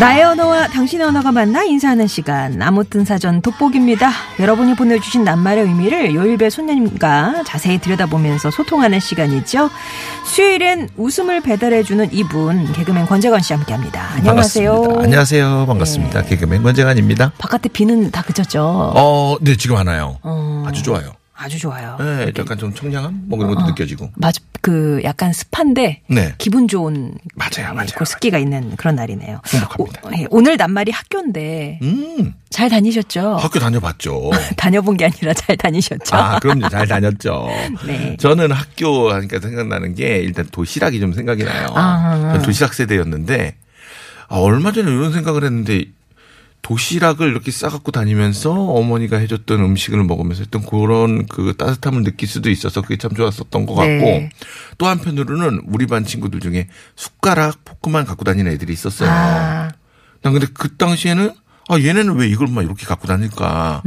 나의 0.00 0.24
언어와 0.24 0.66
당신의 0.68 1.06
언어가 1.06 1.30
만나 1.30 1.62
인사하는 1.62 2.08
시간 2.08 2.60
아무튼 2.60 3.04
사전 3.04 3.40
돋보기입니다. 3.40 4.10
여러분이 4.40 4.74
보내주신 4.74 5.22
낱말의 5.22 5.64
의미를 5.64 6.14
요일배 6.16 6.50
손님과 6.50 7.44
자세히 7.46 7.78
들여다보면서 7.78 8.50
소통하는 8.50 8.98
시간이죠. 8.98 9.70
수요일엔 10.24 10.88
웃음을 10.96 11.40
배달해주는 11.42 12.12
이분 12.12 12.72
개그맨 12.72 13.06
권재건 13.06 13.40
씨 13.40 13.52
함께합니다. 13.52 14.14
안녕하세요. 14.16 14.72
반갑습니다. 14.72 15.04
안녕하세요. 15.04 15.66
반갑습니다. 15.68 16.22
개그맨 16.22 16.64
권재관입니다. 16.64 17.32
바깥에 17.38 17.68
비는 17.68 18.10
다 18.10 18.22
그쳤죠. 18.22 18.92
어, 18.96 19.36
네, 19.42 19.56
지금 19.56 19.76
하나요. 19.76 20.18
어, 20.22 20.64
아주 20.66 20.82
좋아요. 20.82 21.12
아주 21.36 21.58
좋아요. 21.58 21.96
네, 21.98 22.32
약간 22.38 22.56
좀 22.58 22.72
청량함? 22.72 23.24
뭐 23.26 23.38
그런 23.38 23.54
것도 23.54 23.64
어. 23.64 23.68
느껴지고. 23.68 24.10
맞아, 24.14 24.40
그 24.60 25.00
약간 25.04 25.32
습한데 25.32 26.00
네. 26.08 26.32
기분 26.38 26.68
좋은 26.68 27.12
맞아요, 27.62 27.74
맞아요, 27.74 27.88
그 27.96 28.04
습기가 28.04 28.38
있는 28.38 28.76
그런 28.76 28.96
날이네요. 28.96 29.40
행복합니다. 29.46 30.00
오, 30.04 30.10
예, 30.18 30.26
오늘 30.30 30.56
낱말이 30.56 30.90
학교인데 30.92 31.78
음, 31.82 32.34
잘 32.50 32.68
다니셨죠? 32.68 33.36
학교 33.36 33.58
다녀봤죠. 33.58 34.30
다녀본 34.56 34.96
게 34.96 35.06
아니라 35.06 35.32
잘 35.34 35.56
다니셨죠? 35.56 36.16
아, 36.16 36.38
그럼요. 36.38 36.68
잘 36.68 36.86
다녔죠. 36.86 37.48
네. 37.86 38.16
저는 38.18 38.52
학교 38.52 39.12
하니까 39.12 39.40
생각나는 39.40 39.94
게 39.94 40.18
일단 40.18 40.46
도시락이 40.50 41.00
좀 41.00 41.12
생각이 41.12 41.44
나요. 41.44 41.68
아. 41.74 42.32
전 42.34 42.42
도시락 42.42 42.74
세대였는데, 42.74 43.56
아, 44.28 44.36
얼마 44.36 44.72
전에 44.72 44.90
이런 44.90 45.12
생각을 45.12 45.44
했는데, 45.44 45.84
도시락을 46.64 47.28
이렇게 47.28 47.50
싸갖고 47.50 47.92
다니면서 47.92 48.50
어머니가 48.50 49.18
해줬던 49.18 49.60
음식을 49.60 50.02
먹으면서 50.02 50.44
했던 50.44 50.64
그런 50.64 51.26
그 51.26 51.54
따뜻함을 51.58 52.04
느낄 52.04 52.26
수도 52.26 52.48
있어서 52.50 52.80
그게 52.80 52.96
참 52.96 53.12
좋았었던 53.14 53.66
것 53.66 53.74
같고 53.74 53.90
네. 53.90 54.30
또 54.78 54.86
한편으로는 54.86 55.60
우리 55.66 55.86
반 55.86 56.04
친구들 56.06 56.40
중에 56.40 56.68
숟가락, 56.96 57.64
포크만 57.66 58.06
갖고 58.06 58.24
다니는 58.24 58.50
애들이 58.50 58.72
있었어요. 58.72 59.10
아. 59.10 59.70
난 60.22 60.32
근데 60.32 60.46
그 60.54 60.74
당시에는 60.76 61.32
아 61.68 61.78
얘네는 61.78 62.16
왜 62.16 62.28
이걸만 62.28 62.64
이렇게 62.64 62.86
갖고 62.86 63.06
다닐까 63.06 63.82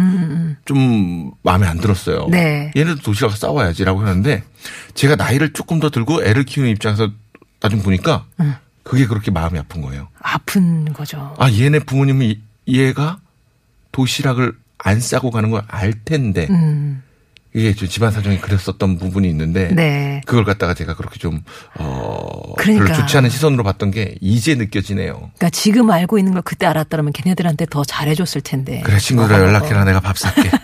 좀 0.65 1.31
마음에 1.41 1.65
안 1.65 1.79
들었어요. 1.79 2.25
음, 2.25 2.31
네. 2.31 2.71
얘네도 2.75 3.01
도시락 3.01 3.35
싸와야지라고 3.35 4.01
했는데 4.07 4.43
제가 4.93 5.15
나이를 5.15 5.53
조금 5.53 5.79
더 5.79 5.89
들고 5.89 6.23
애를 6.23 6.43
키우는 6.43 6.71
입장에서 6.71 7.09
나중 7.59 7.81
보니까 7.81 8.25
음. 8.39 8.53
그게 8.83 9.07
그렇게 9.07 9.31
마음이 9.31 9.57
아픈 9.57 9.81
거예요. 9.81 10.09
아픈 10.21 10.93
거죠. 10.93 11.35
아 11.39 11.51
얘네 11.51 11.79
부모님은 11.79 12.25
이- 12.27 12.41
얘가 12.67 13.19
도시락을 13.91 14.53
안 14.77 14.99
싸고 14.99 15.31
가는 15.31 15.49
걸 15.49 15.63
알 15.67 15.93
텐데. 16.03 16.47
음, 16.49 17.01
이게 17.53 17.73
좀 17.73 17.87
집안 17.87 18.11
사정이 18.11 18.39
그랬었던 18.39 18.97
부분이 18.99 19.27
있는데 19.29 19.69
네. 19.73 20.21
그걸 20.25 20.45
갖다가 20.45 20.73
제가 20.73 20.95
그렇게 20.95 21.17
좀 21.17 21.41
어, 21.79 22.53
그러니까. 22.57 22.85
별로 22.85 22.97
좋지 22.99 23.17
않은 23.17 23.29
시선으로 23.29 23.63
봤던 23.63 23.91
게 23.91 24.15
이제 24.21 24.53
느껴지네요. 24.55 25.13
그러니까 25.15 25.49
지금 25.49 25.89
알고 25.89 26.19
있는 26.19 26.33
걸 26.33 26.41
그때 26.43 26.65
알았더라면 26.67 27.13
걔네들한테 27.13 27.65
더 27.67 27.83
잘해줬을 27.83 28.41
텐데. 28.41 28.81
그래 28.85 28.97
친구들아 28.99 29.39
연락해라 29.39 29.85
내가 29.85 29.99
밥 29.99 30.17
살게. 30.17 30.49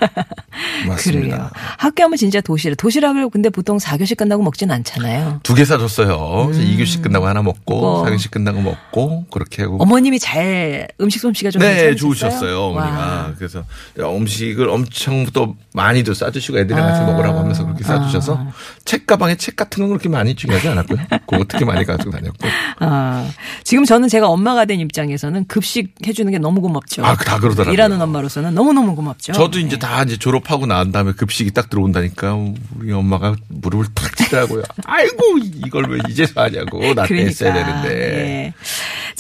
그래요. 0.84 0.88
맞습니다. 0.88 1.52
학교 1.78 2.04
하면 2.04 2.18
진짜 2.18 2.42
도시락. 2.42 2.76
도시락을 2.78 3.30
근데 3.30 3.50
보통 3.50 3.78
4교시 3.78 4.18
끝나고 4.18 4.44
먹진 4.44 4.70
않잖아요. 4.72 5.40
두 5.44 5.54
개 5.56 5.66
사줬어요. 5.66 6.48
그래서 6.52 6.62
2교시 6.62 7.02
끝나고 7.02 7.26
하나 7.28 7.42
먹고 7.42 7.86
어. 7.86 8.06
4교시 8.06 8.30
끝나고 8.32 8.62
먹고 8.62 9.26
그렇게 9.32 9.64
하고. 9.64 9.78
어머님이 9.82 10.20
잘 10.20 10.88
음식 11.00 11.20
솜씨가 11.20 11.52
좀 11.52 11.62
네, 11.62 11.68
괜찮으셨어요? 11.70 11.96
좋으셨어요, 11.96 12.60
어머니가. 12.62 12.98
와. 12.98 13.34
그래서 13.38 13.64
음식을 13.98 14.68
엄청 14.70 15.26
또 15.34 15.56
많이도 15.74 16.14
싸주시고 16.14 16.60
애들이 16.60 16.80
랑 16.84 16.92
같이 16.92 17.02
아. 17.02 17.06
먹으라고 17.06 17.40
하면서 17.40 17.66
그렇게 17.66 17.84
싸주셔서 17.84 18.48
책 18.86 19.08
가방에 19.08 19.36
책 19.36 19.56
같은 19.56 19.84
건 19.84 19.90
그렇게 19.90 20.10
많이 20.10 20.36
중요하지 20.36 20.68
않았고요. 20.70 21.00
그거 21.28 21.46
특히 21.48 21.66
많이 21.66 21.84
가지고 21.86 22.12
다녔고. 22.12 22.48
아, 22.80 23.28
지금 23.64 23.86
저는 23.86 24.08
제가 24.10 24.28
엄마가 24.28 24.66
된 24.66 24.80
입장에서는 24.80 25.46
급식 25.48 25.96
해주는 26.06 26.32
게 26.32 26.38
너무 26.38 26.62
고맙죠. 26.62 27.04
아, 27.06 27.16
다 27.16 27.40
그러더라고요. 27.40 27.74
일하는 27.74 28.02
엄마로서는 28.02 28.54
너무너무 28.54 28.96
고맙죠. 28.96 29.34
저도 29.34 29.60
이제 29.60 29.80
다 29.80 30.04
이제 30.04 30.18
졸업 30.18 30.44
졸업하고 30.44 30.66
난 30.66 30.92
다음에 30.92 31.14
급식이 31.14 31.52
딱 31.52 31.70
들어온다니까 31.70 32.38
우리 32.78 32.92
엄마가 32.92 33.36
무릎을 33.48 33.86
탁 33.94 34.16
치더라고요. 34.18 34.64
아이고 34.86 35.38
이걸 35.66 35.90
왜 35.90 36.00
이제서 36.10 36.42
하냐고 36.42 36.94
나때 36.94 37.16
했어야 37.16 37.54
되는데. 37.54 37.90
예. 37.90 38.54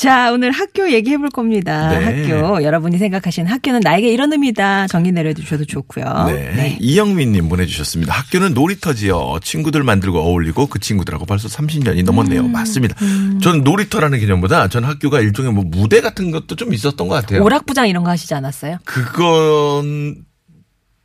자, 0.03 0.33
오늘 0.33 0.51
학교 0.51 0.91
얘기해 0.91 1.17
볼 1.17 1.29
겁니다. 1.29 1.97
네. 1.97 2.27
학교. 2.27 2.61
여러분이 2.61 2.97
생각하시는 2.97 3.49
학교는 3.49 3.79
나에게 3.81 4.11
이런 4.11 4.33
의미다. 4.33 4.87
정리 4.87 5.13
내려주셔도 5.13 5.63
좋고요. 5.63 6.25
네. 6.27 6.77
이영민님 6.81 7.47
보내주셨습니다. 7.47 8.13
학교는 8.13 8.53
놀이터지요. 8.53 9.39
친구들 9.41 9.83
만들고 9.83 10.19
어울리고 10.19 10.67
그 10.67 10.79
친구들하고 10.79 11.25
벌써 11.25 11.47
30년이 11.47 12.03
넘었네요. 12.03 12.41
음. 12.41 12.51
맞습니다. 12.51 12.97
저는 13.41 13.63
놀이터라는 13.63 14.19
개념보다 14.19 14.67
전 14.67 14.83
학교가 14.83 15.21
일종의 15.21 15.53
뭐 15.53 15.63
무대 15.63 16.01
같은 16.01 16.31
것도 16.31 16.57
좀 16.57 16.73
있었던 16.73 17.07
것 17.07 17.15
같아요. 17.15 17.41
오락부장 17.41 17.87
이런 17.87 18.03
거 18.03 18.09
하시지 18.09 18.33
않았어요? 18.33 18.79
그건 18.83 20.25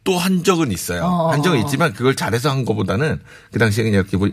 또한 0.03 0.43
적은 0.43 0.73
있어요. 0.73 1.05
어. 1.05 1.31
한 1.31 1.45
적은 1.45 1.61
있지만 1.61 1.93
그걸 1.93 2.17
잘해서 2.17 2.51
한 2.51 2.65
것보다는 2.65 3.21
그 3.53 3.61
당시에 3.61 3.85
그냥 3.85 4.01
이렇게 4.01 4.17
뭐 4.17 4.29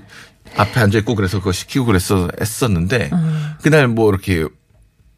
앞에 0.57 0.79
앉아 0.79 0.99
있고 0.99 1.15
그래서 1.15 1.39
그거 1.39 1.51
시키고 1.51 1.85
그래서 1.85 2.29
했었는데 2.39 3.09
그날 3.61 3.87
뭐 3.87 4.09
이렇게 4.09 4.45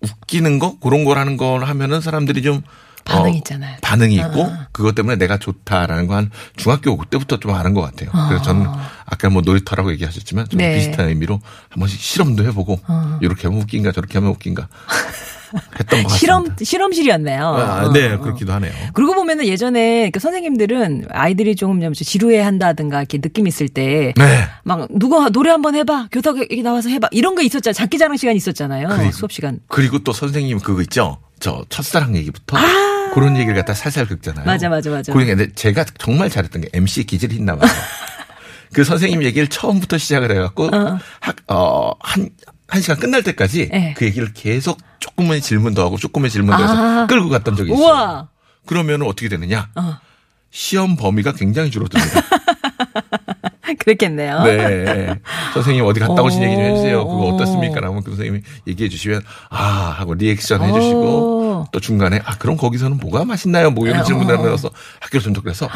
웃기는 0.01 0.59
거 0.59 0.79
그런 0.79 1.03
걸 1.05 1.17
하는 1.17 1.37
걸 1.37 1.63
하면은 1.63 2.01
사람들이 2.01 2.41
좀 2.41 2.61
반응이 3.05 3.35
어, 3.35 3.37
있잖아요. 3.37 3.75
어. 3.75 3.77
반응이 3.81 4.15
있고 4.15 4.51
그것 4.73 4.93
때문에 4.93 5.15
내가 5.15 5.37
좋다라는 5.37 6.07
거 6.07 6.15
한 6.15 6.29
중학교 6.57 6.97
그때부터 6.97 7.37
좀 7.39 7.53
아는 7.53 7.73
것 7.73 7.81
같아요. 7.81 8.09
그래서 8.27 8.43
저는 8.43 8.65
아까 9.05 9.29
뭐 9.29 9.41
놀이터라고 9.43 9.91
얘기하셨지만 9.93 10.49
좀 10.49 10.57
네. 10.57 10.75
비슷한 10.75 11.07
의미로 11.07 11.39
한 11.69 11.79
번씩 11.79 11.99
실험도 11.99 12.43
해보고 12.45 12.79
이렇게 13.21 13.47
하면 13.47 13.61
웃긴가 13.61 13.93
저렇게 13.93 14.17
하면 14.17 14.31
웃긴가 14.31 14.67
했던 15.79 16.03
것 16.03 16.09
같습니다. 16.09 16.15
실험, 16.17 16.55
실험실이었네요. 16.61 17.43
아, 17.45 17.85
어, 17.85 17.91
네, 17.93 18.13
어. 18.13 18.19
그렇기도 18.19 18.53
하네요. 18.53 18.71
그러고 18.93 19.13
보면은 19.15 19.45
예전에 19.47 20.09
그 20.11 20.19
선생님들은 20.19 21.07
아이들이 21.09 21.55
조금 21.55 21.81
좀 21.81 21.93
지루해 21.93 22.39
한다든가 22.41 22.99
이렇게 22.99 23.19
느낌 23.19 23.47
있을 23.47 23.69
때. 23.69 24.13
네. 24.17 24.47
막 24.63 24.87
누가 24.91 25.29
노래 25.29 25.49
한번 25.51 25.75
해봐 25.75 26.09
교탁에 26.11 26.61
나와서 26.61 26.89
해봐 26.89 27.09
이런 27.11 27.35
거 27.35 27.41
있었잖아요 27.41 27.73
장기자랑 27.73 28.17
시간 28.17 28.35
있었잖아요 28.35 28.89
그리고- 28.89 29.11
수업 29.11 29.31
시간 29.31 29.59
그리고 29.67 29.99
또 29.99 30.13
선생님 30.13 30.59
그거 30.59 30.81
있죠. 30.83 31.17
저 31.39 31.63
첫사랑 31.69 32.15
얘기부터 32.15 32.57
그런 33.13 33.35
얘기를 33.37 33.55
갖다 33.55 33.73
살살 33.73 34.07
긁잖아요. 34.07 34.43
아. 34.43 34.45
맞아, 34.45 34.69
맞아, 34.69 34.89
맞아. 34.89 35.13
그 35.13 35.27
얘기 35.27 35.53
제가 35.55 35.85
정말 35.97 36.29
잘했던 36.29 36.61
게 36.63 36.69
MC 36.73 37.05
기질이 37.05 37.35
있나 37.35 37.55
봐요. 37.55 37.69
그 38.73 38.83
선생님 38.83 39.23
얘기를 39.23 39.47
처음부터 39.47 39.97
시작을 39.97 40.31
해갖고 40.31 40.69
학, 41.19 41.35
어, 41.47 41.91
한, 41.99 42.29
한 42.67 42.81
시간 42.81 42.97
끝날 42.97 43.23
때까지 43.23 43.69
네. 43.69 43.93
그 43.97 44.05
얘기를 44.05 44.33
계속 44.33 44.77
조금의 44.99 45.41
질문도 45.41 45.81
하고 45.81 45.97
조금의 45.97 46.29
질문도 46.29 46.61
해서 46.61 46.73
아. 46.75 47.07
끌고 47.07 47.29
갔던 47.29 47.55
적이 47.55 47.71
있어요. 47.73 47.85
우와 47.85 48.27
그러면 48.65 49.01
어떻게 49.03 49.29
되느냐? 49.29 49.69
어. 49.75 49.97
시험 50.51 50.95
범위가 50.95 51.33
굉장히 51.33 51.71
줄어듭니다. 51.71 52.21
그랬겠네요 53.79 54.43
네. 54.43 55.15
선생님 55.53 55.85
어디 55.85 55.99
갔다 55.99 56.21
오신 56.21 56.41
오, 56.41 56.43
얘기 56.43 56.55
좀 56.55 56.63
해주세요. 56.63 57.05
그거 57.05 57.17
오. 57.19 57.35
어떻습니까? 57.35 57.79
라면 57.79 58.03
그 58.03 58.11
선생님이 58.11 58.41
얘기해 58.67 58.89
주시면 58.89 59.21
아 59.49 59.95
하고 59.97 60.13
리액션 60.13 60.61
해주시고 60.61 61.01
오. 61.01 61.65
또 61.71 61.79
중간에 61.79 62.19
아 62.25 62.37
그럼 62.37 62.57
거기서는 62.57 62.97
뭐가 62.97 63.25
맛있나요? 63.25 63.71
뭐 63.71 63.87
이런 63.87 64.01
어. 64.01 64.03
질문을 64.03 64.37
하면서 64.37 64.69
학교 64.99 65.19
전적해서 65.19 65.69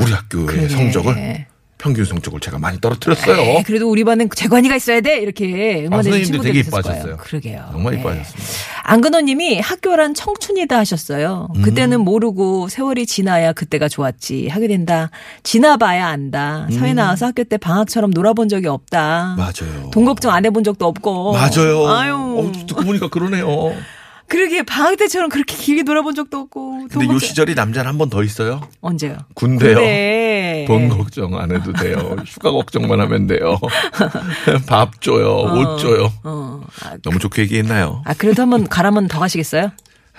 우리 0.00 0.12
학교의 0.12 0.46
그래. 0.46 0.68
성적을 0.68 1.46
평균 1.84 2.06
성적을 2.06 2.40
제가 2.40 2.58
많이 2.58 2.80
떨어뜨렸어요. 2.80 3.36
에이, 3.36 3.62
그래도 3.62 3.90
우리 3.90 4.04
반은 4.04 4.30
재관이가 4.34 4.74
있어야 4.76 5.02
돼 5.02 5.18
이렇게 5.18 5.44
아, 5.44 5.86
응원해 5.86 6.02
주신 6.02 6.12
선생님들 6.12 6.24
친구들이 6.24 6.52
되게 6.54 6.58
이뻐하셨어요. 6.60 7.16
그러게요 7.18 7.68
정말 7.72 7.92
네. 7.92 8.00
이뻐하셨습니다. 8.00 8.50
안근호님이 8.84 9.60
학교란 9.60 10.14
청춘이다 10.14 10.78
하셨어요. 10.78 11.48
음. 11.54 11.60
그때는 11.62 12.00
모르고 12.00 12.70
세월이 12.70 13.04
지나야 13.04 13.52
그때가 13.52 13.88
좋았지 13.90 14.48
하게 14.48 14.66
된다. 14.66 15.10
지나봐야 15.42 16.06
안다. 16.06 16.68
사회 16.72 16.94
나와서 16.94 17.26
학교 17.26 17.44
때 17.44 17.58
방학처럼 17.58 18.12
놀아본 18.12 18.48
적이 18.48 18.68
없다. 18.68 19.34
음. 19.34 19.36
맞아요. 19.36 19.90
돈 19.92 20.06
걱정 20.06 20.32
안 20.32 20.46
해본 20.46 20.64
적도 20.64 20.86
없고. 20.86 21.34
맞아요. 21.34 21.86
아유. 21.86 22.14
어, 22.14 22.66
듣고 22.66 22.82
보니까 22.82 23.08
그러네요. 23.08 23.74
그러게 24.28 24.62
방학 24.62 24.96
때처럼 24.96 25.28
그렇게 25.30 25.54
길게 25.54 25.82
놀아본 25.82 26.14
적도 26.14 26.38
없고. 26.38 26.88
돈 26.88 26.88
근데 26.88 27.06
요 27.14 27.18
시절이 27.18 27.54
남자는 27.54 27.88
한 27.88 27.98
번 27.98 28.10
더 28.10 28.22
있어요. 28.22 28.60
언제요? 28.80 29.18
군대요. 29.34 29.74
군대. 29.76 30.64
돈 30.66 30.88
걱정 30.88 31.38
안 31.38 31.52
해도 31.52 31.72
돼요. 31.72 32.16
휴가 32.26 32.50
걱정만 32.50 33.00
하면 33.00 33.26
돼요. 33.26 33.58
밥 34.66 35.00
줘요. 35.00 35.36
옷 35.36 35.78
줘요. 35.78 36.12
어. 36.24 36.60
아, 36.82 36.96
너무 37.02 37.18
좋게 37.18 37.42
얘기했나요? 37.42 38.02
아, 38.04 38.14
그래도 38.14 38.42
한번 38.42 38.66
가라면 38.68 39.08
더 39.08 39.20
가시겠어요? 39.20 39.70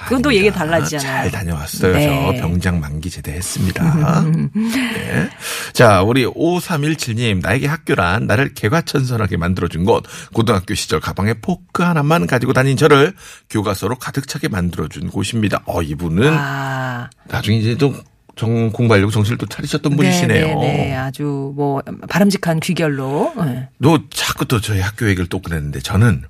그건 0.03 0.21
또 0.21 0.33
얘기 0.33 0.51
달라지잖아요. 0.51 1.21
잘 1.21 1.31
다녀왔어요. 1.31 1.93
네. 1.93 2.35
저 2.35 2.41
병장 2.41 2.79
만기 2.81 3.09
제대했습니다. 3.09 4.25
네. 4.53 5.29
자, 5.71 6.01
우리 6.01 6.25
5317님, 6.25 7.41
나에게 7.41 7.67
학교란 7.67 8.27
나를 8.27 8.53
개과천선하게 8.53 9.37
만들어준 9.37 9.85
곳. 9.85 10.03
고등학교 10.33 10.75
시절 10.75 10.99
가방에 10.99 11.35
포크 11.35 11.81
하나만 11.81 12.27
가지고 12.27 12.51
다닌 12.51 12.75
저를 12.75 13.13
교과서로 13.49 13.95
가득 13.95 14.27
차게 14.27 14.49
만들어준 14.49 15.09
곳입니다. 15.09 15.63
어, 15.65 15.81
이분은 15.81 16.33
아. 16.33 17.09
나중에 17.29 17.57
이제 17.57 17.75
또 17.77 17.95
정, 18.35 18.69
공부하려고 18.71 19.11
정신을 19.11 19.37
또 19.37 19.45
차리셨던 19.45 19.95
분이시네요. 19.95 20.47
네, 20.47 20.55
네, 20.55 20.77
네. 20.89 20.95
아주 20.95 21.53
뭐 21.55 21.81
바람직한 22.09 22.59
귀결로. 22.59 23.33
네. 23.37 23.69
너 23.77 23.97
자꾸 24.09 24.45
또 24.45 24.59
저희 24.59 24.81
학교 24.81 25.07
얘기를 25.07 25.27
또 25.27 25.39
꺼냈는데 25.39 25.79
저는 25.79 26.23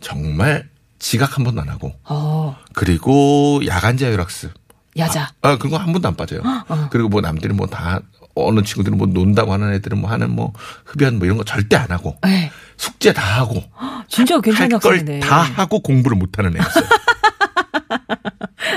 정말 0.00 0.68
지각 1.02 1.36
한 1.36 1.44
번도 1.44 1.60
안 1.60 1.68
하고 1.68 1.92
어, 2.04 2.56
그리고 2.74 3.60
야간 3.66 3.96
자율학습 3.96 4.52
야자. 4.96 5.30
아, 5.42 5.58
그거 5.58 5.76
한 5.76 5.92
번도 5.92 6.06
안 6.08 6.14
빠져요. 6.16 6.42
그리고 6.90 7.08
뭐 7.08 7.20
남들이 7.20 7.52
뭐 7.52 7.66
다 7.66 8.00
어느 8.34 8.62
친구들은 8.62 8.96
뭐 8.96 9.06
논다고 9.08 9.52
하는 9.52 9.72
애들은 9.74 9.98
뭐 10.00 10.08
하는 10.10 10.30
뭐 10.30 10.52
흡연 10.86 11.18
뭐 11.18 11.26
이런 11.26 11.36
거 11.36 11.44
절대 11.44 11.76
안 11.76 11.90
하고 11.90 12.16
네. 12.22 12.50
숙제 12.78 13.12
다 13.12 13.40
하고 13.40 13.62
진짜 14.08 14.40
괜찮은 14.40 14.76
학생이네. 14.76 15.20
다 15.20 15.42
하고 15.42 15.80
공부를 15.80 16.16
못 16.16 16.38
하는 16.38 16.56
애였어요. 16.56 16.84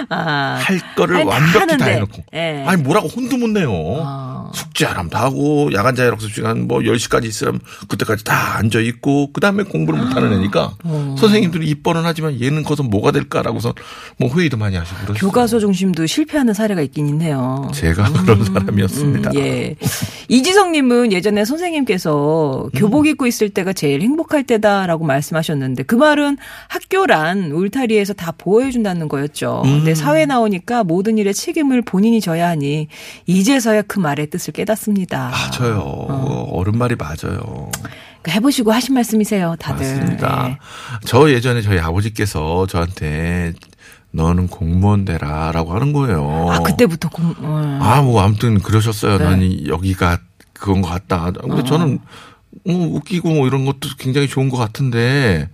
아, 0.09 0.59
할 0.61 0.79
거를 0.95 1.17
아니, 1.17 1.29
다 1.29 1.35
완벽히 1.35 1.77
다. 1.77 1.85
해놓고. 1.85 2.23
예. 2.33 2.63
아니 2.65 2.81
뭐라고 2.81 3.07
혼도 3.07 3.37
못 3.37 3.49
내요. 3.49 3.71
아. 4.03 4.51
숙제 4.53 4.85
하라면 4.85 5.09
다 5.09 5.23
하고 5.23 5.69
야간 5.73 5.95
자율학습 5.95 6.33
시간 6.33 6.67
뭐 6.67 6.79
10시까지 6.79 7.25
있으면 7.25 7.59
그때까지 7.87 8.23
다 8.23 8.57
앉아 8.57 8.79
있고 8.79 9.31
그다음에 9.33 9.63
공부를 9.63 9.99
못 9.99 10.15
하는 10.15 10.33
애니까 10.33 10.75
어. 10.83 11.15
선생님들이 11.19 11.67
이뻐는 11.67 12.01
하지만 12.05 12.39
얘는 12.41 12.63
커서 12.63 12.83
뭐가 12.83 13.11
될까라고서 13.11 13.73
뭐 14.17 14.29
회의도 14.29 14.57
많이 14.57 14.75
하시고 14.75 14.97
그러어요 15.01 15.19
교과서 15.19 15.59
중심도 15.59 16.05
실패하는 16.05 16.53
사례가 16.53 16.81
있긴 16.81 17.07
있네요. 17.09 17.69
제가 17.73 18.11
그런 18.23 18.45
사람이었습니다. 18.45 19.31
음, 19.31 19.35
예. 19.35 19.75
이지성 20.29 20.71
님은 20.71 21.11
예전에 21.11 21.45
선생님께서 21.45 22.69
교복 22.75 23.07
입고 23.07 23.27
있을 23.27 23.49
때가 23.49 23.73
제일 23.73 24.01
행복할 24.01 24.43
때다라고 24.43 25.05
말씀하셨는데 25.05 25.83
그 25.83 25.95
말은 25.95 26.37
학교란 26.67 27.51
울타리에서 27.51 28.13
다 28.13 28.33
보호해 28.37 28.71
준다는 28.71 29.04
거였죠. 29.07 29.61
근데 29.63 29.95
사회 29.95 30.25
나오니까 30.25 30.83
모든 30.83 31.17
일에 31.17 31.33
책임을 31.33 31.81
본인이 31.83 32.21
져야 32.21 32.49
하니 32.49 32.87
이제서야 33.25 33.83
그 33.83 33.99
말의 33.99 34.29
뜻을 34.29 34.53
깨닫습니다. 34.53 35.31
맞아요. 35.31 35.79
어. 35.79 36.63
른 36.65 36.77
말이 36.77 36.95
맞아요. 36.95 37.69
그러니까 38.21 38.31
해보시고 38.31 38.71
하신 38.71 38.95
말씀이세요, 38.95 39.55
다들. 39.59 39.85
맞습니다. 39.85 40.47
예. 40.49 40.57
저 41.05 41.29
예전에 41.29 41.61
저희 41.61 41.77
아버지께서 41.79 42.65
저한테 42.65 43.53
너는 44.11 44.47
공무원 44.47 45.05
되라라고 45.05 45.73
하는 45.73 45.93
거예요. 45.93 46.47
아 46.49 46.59
그때부터 46.59 47.09
공. 47.09 47.35
어. 47.39 47.79
아, 47.81 48.01
뭐 48.01 48.21
아무튼 48.21 48.59
그러셨어요. 48.59 49.17
네. 49.19 49.23
난 49.23 49.67
여기가 49.67 50.19
그건 50.53 50.81
것 50.81 50.89
같다. 50.89 51.31
근데 51.31 51.63
저는 51.63 51.99
어, 52.67 52.71
웃기고 52.71 53.29
뭐 53.29 53.45
이런 53.45 53.65
것도 53.65 53.89
굉장히 53.99 54.27
좋은 54.27 54.49
것 54.49 54.57
같은데 54.57 55.49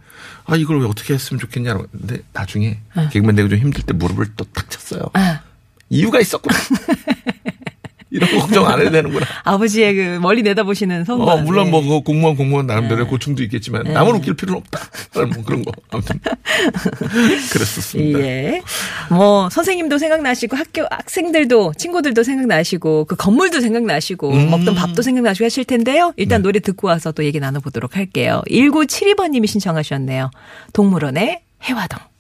아 0.52 0.58
이걸 0.58 0.82
왜 0.82 0.86
어떻게 0.86 1.14
했으면 1.14 1.40
좋겠냐고. 1.40 1.88
근데 1.92 2.20
나중에 2.34 2.78
개그맨 3.12 3.36
되고 3.38 3.48
좀 3.48 3.58
힘들 3.58 3.84
때 3.84 3.94
무릎을 3.94 4.36
또 4.36 4.44
탁 4.54 4.70
쳤어요. 4.70 5.10
아, 5.14 5.42
이유가 5.90 6.20
있었구나. 6.20 6.58
이런 8.12 8.30
거 8.30 8.40
걱정 8.40 8.68
안 8.68 8.80
해도 8.80 8.92
되는구나. 8.92 9.26
아버지의 9.44 9.96
그 9.96 10.20
멀리 10.22 10.44
내다보시는 10.44 11.06
성과. 11.06 11.34
어, 11.34 11.38
물론 11.38 11.72
뭐 11.72 11.82
네. 11.82 11.88
그 11.88 12.02
공무원 12.02 12.36
공무원 12.36 12.68
나름대로의 12.68 13.08
고충도 13.08 13.42
있겠지만 13.44 13.84
남을 13.84 14.16
웃길 14.16 14.36
필요는 14.36 14.60
없다. 14.60 14.80
뭐 15.34 15.44
그런 15.46 15.64
거. 15.64 15.72
아무튼 15.90 16.20
그랬었습니다. 17.52 18.20
예. 18.20 18.62
뭐 19.10 19.50
선생님도 19.50 19.98
생각나시고 19.98 20.58
학교 20.58 20.84
학생들도 20.92 21.74
친구들도 21.78 22.24
생각나시고 22.24 23.06
그 23.06 23.16
건물도 23.16 23.62
생각나시고 23.62 24.30
음. 24.30 24.50
먹던 24.50 24.76
밥도 24.76 25.02
생각나시고 25.02 25.46
하실 25.46 25.64
텐데요. 25.64 26.08
네. 26.08 26.14
일단 26.18 26.42
노래 26.42 26.60
듣고 26.60 26.88
와서 26.88 27.14
또 27.14 27.24
얘기 27.24 27.40
나눠보도록 27.40 27.96
할게요. 27.96 28.42
1972번 28.50 29.30
님이 29.30 29.48
신청하셨네요. 29.48 30.32
동물원의 30.74 31.40
해화동. 31.64 32.11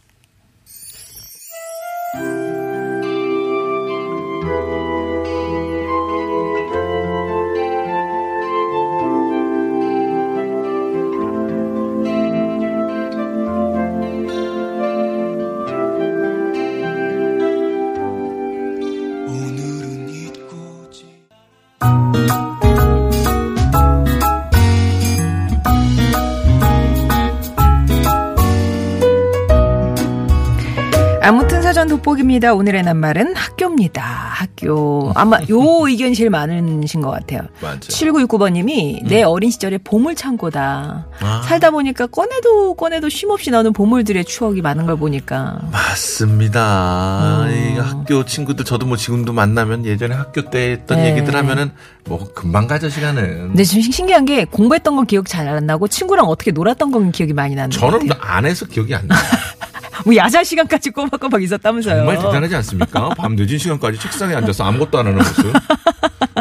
그렇습니다. 32.32 32.54
오늘의 32.54 32.84
낱말은 32.84 33.36
학교입니다. 33.36 34.02
학교. 34.02 35.12
아마 35.15 35.38
요 35.50 35.60
의견이 35.86 36.15
제일 36.15 36.30
많으신 36.30 37.02
것 37.02 37.12
같아요. 37.12 37.41
맞아. 37.62 37.80
7969번님이 37.80 39.06
내 39.08 39.24
어린 39.24 39.52
시절의 39.52 39.80
보물 39.84 40.15
창고다. 40.15 41.08
아. 41.20 41.41
살다 41.46 41.72
보니까 41.72 42.08
꺼내도 42.08 42.76
꺼내도 42.76 43.10
쉼없이 43.10 43.52
나오는 43.52 43.74
보물들의 43.74 44.24
추억이 44.24 44.62
많은 44.62 44.86
걸 44.86 44.96
보니까. 44.98 45.60
맞습니다. 45.72 47.44
음. 47.48 47.52
이 47.76 47.78
학교 47.80 48.24
친구들 48.24 48.63
저도 48.63 48.86
뭐 48.86 48.96
지금도 48.96 49.34
만나면 49.34 49.86
예전에 49.86 50.15
학교 50.15 50.50
때 50.50 50.72
했던 50.72 51.00
네. 51.00 51.12
얘기들 51.12 51.36
하면은 51.36 51.72
뭐 52.06 52.32
금방 52.34 52.67
가져 52.67 52.88
시간은. 52.88 53.50
근데 53.50 53.63
지금 53.65 53.82
신기한 53.91 54.24
게 54.26 54.46
공부했던 54.46 54.96
건 54.96 55.06
기억 55.06 55.28
잘 55.28 55.41
안 55.52 55.65
나고 55.65 55.88
친구랑 55.89 56.28
어떻게 56.28 56.52
놀았던 56.52 56.91
건 56.91 57.12
기억이 57.12 57.34
많이 57.34 57.56
나는 57.56 57.72
것 57.72 57.78
저는 57.80 58.08
같아요. 58.08 58.22
안 58.24 58.46
해서 58.46 58.65
기억이 58.67 58.96
안 58.96 59.06
나요. 59.08 59.20
뭐 60.06 60.16
야자 60.16 60.44
시간까지 60.44 60.90
꼬박꼬박 60.92 61.44
있었다면서요. 61.44 61.96
정말 61.98 62.18
대단하지 62.18 62.56
않습니까? 62.58 63.10
밤 63.10 63.36
늦은 63.36 63.58
시간까지 63.58 64.00
책상에 64.00 64.36
앉아서 64.36 64.64
아무것도 64.64 65.00
안 65.00 65.08
하는 65.08 65.18
모습. 65.18 65.54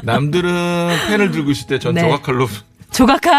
남들은 0.03 0.97
펜을 1.09 1.31
들고 1.31 1.51
있을 1.51 1.67
때전 1.67 1.95
네. 1.95 2.03
조각칼로 2.03 2.49
조각칼. 2.93 3.33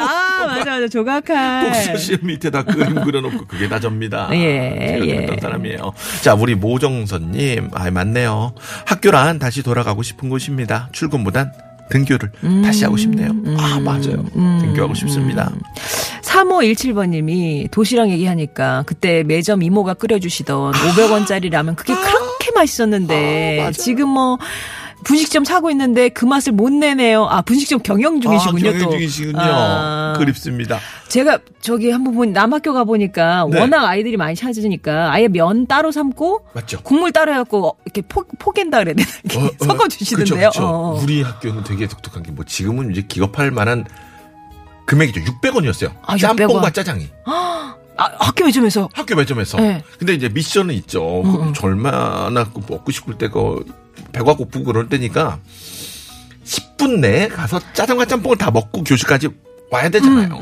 아, 0.00 0.46
맞아, 0.46 0.70
맞아. 0.72 0.88
조각칼. 0.88 1.64
독서실 1.72 2.20
밑에다 2.22 2.62
그림 2.64 2.94
그려놓고 3.02 3.46
그게 3.46 3.68
다 3.68 3.78
접니다. 3.78 4.28
예, 4.32 4.76
제가 4.94 5.06
예. 5.06 5.14
그랬던 5.16 5.40
사람이에요. 5.40 5.92
자, 6.22 6.34
우리 6.34 6.54
모정선님, 6.54 7.70
아, 7.74 7.90
맞네요. 7.90 8.54
학교란 8.86 9.38
다시 9.38 9.62
돌아가고 9.62 10.02
싶은 10.02 10.28
곳입니다. 10.30 10.88
출근보단 10.92 11.52
등교를 11.90 12.30
다시 12.62 12.84
하고 12.84 12.96
싶네요. 12.96 13.30
아, 13.58 13.80
맞아요. 13.80 14.24
등교하고 14.32 14.94
싶습니다. 14.94 15.52
3517번님이 16.22 17.70
도시락 17.70 18.10
얘기하니까 18.10 18.82
그때 18.86 19.22
매점 19.22 19.62
이모가 19.62 19.94
끓여주시던 19.94 20.72
500원짜리 20.72 21.50
라면 21.50 21.76
그게 21.76 21.94
그렇게 21.94 22.50
맛있었는데 22.54 23.60
아. 23.60 23.70
지금 23.72 24.08
뭐 24.08 24.38
분식점 25.04 25.44
사고 25.44 25.70
있는데 25.70 26.08
그 26.08 26.24
맛을 26.24 26.52
못 26.52 26.70
내네요. 26.72 27.26
아 27.26 27.42
분식점 27.42 27.82
경영 27.82 28.20
중이시군요. 28.20 28.68
아, 28.68 28.72
경영 28.72 28.84
또. 28.86 28.90
중이시군요. 28.92 29.38
아. 29.40 30.14
그립습니다. 30.16 30.78
제가 31.08 31.38
저기 31.60 31.90
한번 31.90 32.14
본 32.14 32.32
남학교 32.32 32.72
가 32.72 32.84
보니까 32.84 33.46
네. 33.50 33.60
워낙 33.60 33.84
아이들이 33.86 34.16
많이 34.16 34.34
찾으니까 34.34 35.12
아예 35.12 35.28
면 35.28 35.66
따로 35.66 35.92
삶고 35.92 36.46
맞죠? 36.54 36.80
국물 36.82 37.12
따로 37.12 37.32
해갖고 37.32 37.76
이렇게 37.84 38.02
포, 38.02 38.24
포갠다 38.38 38.78
그래야 38.78 38.94
되나 38.94 39.08
어, 39.38 39.46
어, 39.46 39.64
섞어 39.64 39.88
주시던데요. 39.88 40.48
그쵸, 40.50 40.60
그쵸. 40.60 41.00
우리 41.04 41.22
학교는 41.22 41.64
되게 41.64 41.86
독특한 41.86 42.22
게 42.22 42.32
뭐 42.34 42.44
지금은 42.44 42.90
이제 42.90 43.02
기겁할 43.06 43.50
만한 43.52 43.84
금액이죠. 44.86 45.20
600원이었어요. 45.20 45.92
아, 46.02 46.16
600원. 46.16 46.18
짬뽕과 46.38 46.70
짜장이. 46.72 47.08
아, 47.96 48.10
학교 48.18 48.44
매점에서 48.44 48.88
학교 48.92 49.14
매점에서. 49.14 49.58
네. 49.58 49.84
근데 49.98 50.14
이제 50.14 50.28
미션은 50.28 50.74
있죠. 50.74 51.22
그 51.22 51.52
얼마나 51.64 52.42
그 52.44 52.60
먹고 52.68 52.90
싶을 52.90 53.16
때가 53.16 53.38
배가 54.12 54.34
고프고 54.34 54.64
그럴 54.64 54.88
때니까 54.88 55.38
10분 56.44 56.98
내에 57.00 57.28
가서 57.28 57.60
짜장과 57.72 58.04
짬뽕을 58.06 58.36
다 58.36 58.50
먹고 58.50 58.84
교실까지 58.84 59.28
와야 59.70 59.88
되잖아요. 59.88 60.38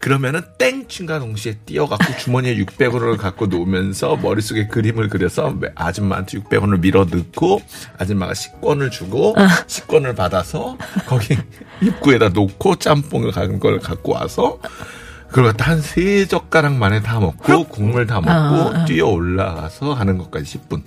그러면은 0.00 0.42
땡춘과 0.58 1.20
동시에 1.20 1.58
뛰어갖고 1.64 2.16
주머니에 2.18 2.56
600원을 2.56 3.16
갖고 3.18 3.46
놓으면서 3.46 4.16
머릿속에 4.16 4.66
그림을 4.66 5.10
그려서 5.10 5.54
아줌마한테 5.76 6.38
600원을 6.40 6.80
밀어 6.80 7.04
넣고 7.04 7.60
아줌마가 7.98 8.34
식권을 8.34 8.90
주고 8.90 9.34
식권을 9.68 10.14
받아서 10.16 10.76
거기 11.06 11.36
입구에다 11.82 12.30
놓고 12.30 12.76
짬뽕을 12.76 13.30
가는 13.32 13.60
걸 13.60 13.78
갖고 13.78 14.12
와서 14.14 14.58
그걸 15.28 15.44
갖다 15.52 15.70
한 15.70 15.80
세 15.80 16.26
젓가락 16.26 16.74
만에 16.74 17.02
다 17.02 17.20
먹고 17.20 17.64
국물 17.68 18.06
다 18.06 18.20
먹고 18.20 18.30
아, 18.30 18.84
뛰어 18.86 19.06
올라가서 19.06 19.92
하는 19.94 20.16
것까지 20.18 20.58
10분. 20.58 20.82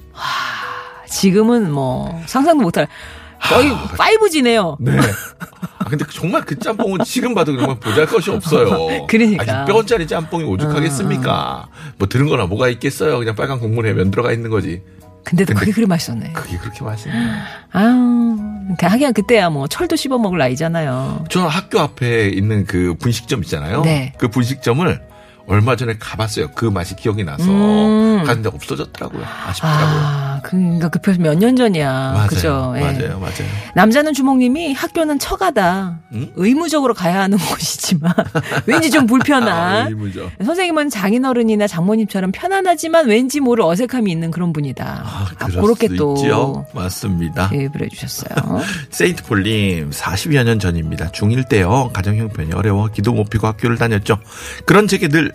지금은 1.07 1.71
뭐 1.71 2.21
상상도 2.25 2.63
못할 2.63 2.87
거의 3.41 3.71
5G네요. 3.71 4.77
네. 4.79 4.97
아, 5.79 5.85
근데 5.85 6.05
정말 6.11 6.41
그 6.43 6.57
짬뽕은 6.57 7.03
지금 7.05 7.33
봐도 7.33 7.55
정말 7.55 7.79
보잘 7.79 8.05
것이 8.05 8.31
없어요. 8.31 9.05
그러니까. 9.07 9.61
아, 9.61 9.65
600원짜리 9.65 10.07
짬뽕이 10.07 10.43
오죽하겠습니까? 10.43 11.67
뭐 11.97 12.07
들은 12.07 12.27
거나 12.27 12.45
뭐가 12.45 12.67
있겠어요. 12.69 13.17
그냥 13.19 13.35
빨간 13.35 13.59
국물에 13.59 13.93
면 13.93 14.11
들어가 14.11 14.31
있는 14.31 14.49
거지. 14.49 14.81
근데도 15.23 15.55
그게 15.55 15.71
그리 15.71 15.85
맛있었네. 15.85 16.31
그게 16.31 16.57
그렇게 16.57 16.83
맛있네. 16.85 17.13
아우, 17.73 18.37
그러니까 18.61 18.87
하긴 18.87 19.11
그때야 19.11 19.49
뭐 19.49 19.67
철도 19.67 19.97
씹어 19.97 20.17
먹을 20.17 20.37
나이잖아요. 20.37 21.25
저 21.29 21.45
학교 21.45 21.81
앞에 21.81 22.29
있는 22.29 22.65
그 22.65 22.95
분식점 22.97 23.43
있잖아요. 23.43 23.81
네. 23.81 24.13
그 24.17 24.29
분식점을 24.29 25.06
얼마 25.47 25.75
전에 25.77 25.95
가봤어요. 25.97 26.49
그 26.51 26.65
맛이 26.65 26.95
기억이 26.95 27.23
나서. 27.23 27.43
음. 27.49 28.23
갔는데 28.25 28.49
없어졌더라고요. 28.49 29.23
아쉽더라고요. 29.47 29.99
아, 30.03 30.41
그러니까 30.43 30.89
그 30.89 30.99
벌써 30.99 31.21
몇년 31.21 31.55
전이야. 31.55 31.89
맞아요. 32.13 32.27
그죠? 32.27 32.73
예. 32.77 32.81
맞아요. 32.81 33.19
맞아요. 33.19 33.47
남자는 33.75 34.13
주목님이 34.13 34.73
학교는 34.73 35.19
처가다. 35.19 35.99
응? 36.13 36.31
의무적으로 36.35 36.93
가야 36.93 37.21
하는 37.21 37.37
곳이지만 37.39 38.13
왠지 38.65 38.91
좀 38.91 39.03
아, 39.03 39.07
불편한. 39.07 39.87
의무죠. 39.87 40.29
선생님은 40.43 40.89
장인어른이나 40.89 41.67
장모님처럼 41.67 42.31
편안하지만 42.33 43.07
왠지 43.07 43.39
모를 43.39 43.63
어색함이 43.63 44.11
있는 44.11 44.31
그런 44.31 44.51
분이다. 44.51 45.03
아, 45.05 45.27
아, 45.39 45.47
그렇게 45.47 45.87
수또 45.87 46.15
있죠. 46.17 46.65
맞습니다. 46.73 47.49
예입을 47.53 47.83
해주셨어요. 47.83 48.61
세인트 48.91 49.23
폴님 49.23 49.91
40여 49.91 50.43
년 50.43 50.59
전입니다. 50.59 51.09
중1 51.11 51.47
때요. 51.47 51.89
가정 51.93 52.17
형편이 52.17 52.51
어려워 52.53 52.87
기도 52.87 53.13
못 53.13 53.29
피고 53.29 53.47
학교를 53.47 53.77
다녔죠. 53.77 54.17
그런 54.65 54.87
제게 54.87 55.07
늘 55.07 55.31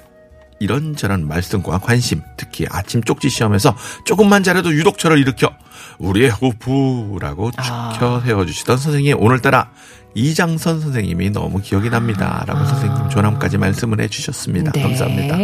이런저런 0.63 1.27
말씀과 1.27 1.79
관심, 1.79 2.23
특히 2.37 2.67
아침 2.71 3.03
쪽지 3.03 3.29
시험에서 3.29 3.77
조금만 4.05 4.43
잘해도 4.43 4.73
유독 4.75 4.99
저를 4.99 5.19
일으켜 5.19 5.51
우리의 5.99 6.31
호프라고 6.31 7.51
아. 7.57 7.91
축혀 7.93 8.21
세워주시던 8.25 8.77
선생님 8.77 9.21
오늘따라 9.21 9.71
이장선 10.15 10.81
선생님이 10.81 11.31
너무 11.31 11.61
기억이 11.61 11.91
납니다. 11.91 12.45
라고 12.47 12.65
선생님 12.65 13.09
조남까지 13.09 13.59
말씀을 13.59 14.01
해주셨습니다. 14.01 14.73
감사합니다. 14.73 15.37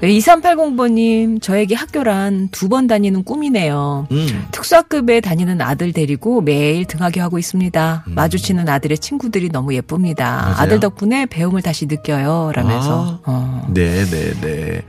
네. 0.00 0.08
2380번님, 0.08 1.40
저에게 1.40 1.74
학교란 1.74 2.48
두 2.50 2.66
번 2.68 2.86
다니는 2.88 3.22
꿈이네요. 3.24 4.08
음. 4.10 4.46
특수학급에 4.50 5.20
다니는 5.20 5.60
아들 5.60 5.92
데리고 5.92 6.40
매일 6.40 6.84
등하교 6.84 7.20
하고 7.22 7.38
있습니다. 7.38 8.04
음. 8.08 8.14
마주치는 8.14 8.68
아들의 8.68 8.98
친구들이 8.98 9.50
너무 9.50 9.72
예쁩니다. 9.74 10.24
맞아요. 10.42 10.54
아들 10.58 10.80
덕분에 10.80 11.26
배움을 11.26 11.62
다시 11.62 11.86
느껴요. 11.86 12.50
라면서. 12.54 13.20
아. 13.24 13.30
어. 13.30 13.66
네, 13.72 14.04
네, 14.04 14.32
네. 14.40 14.82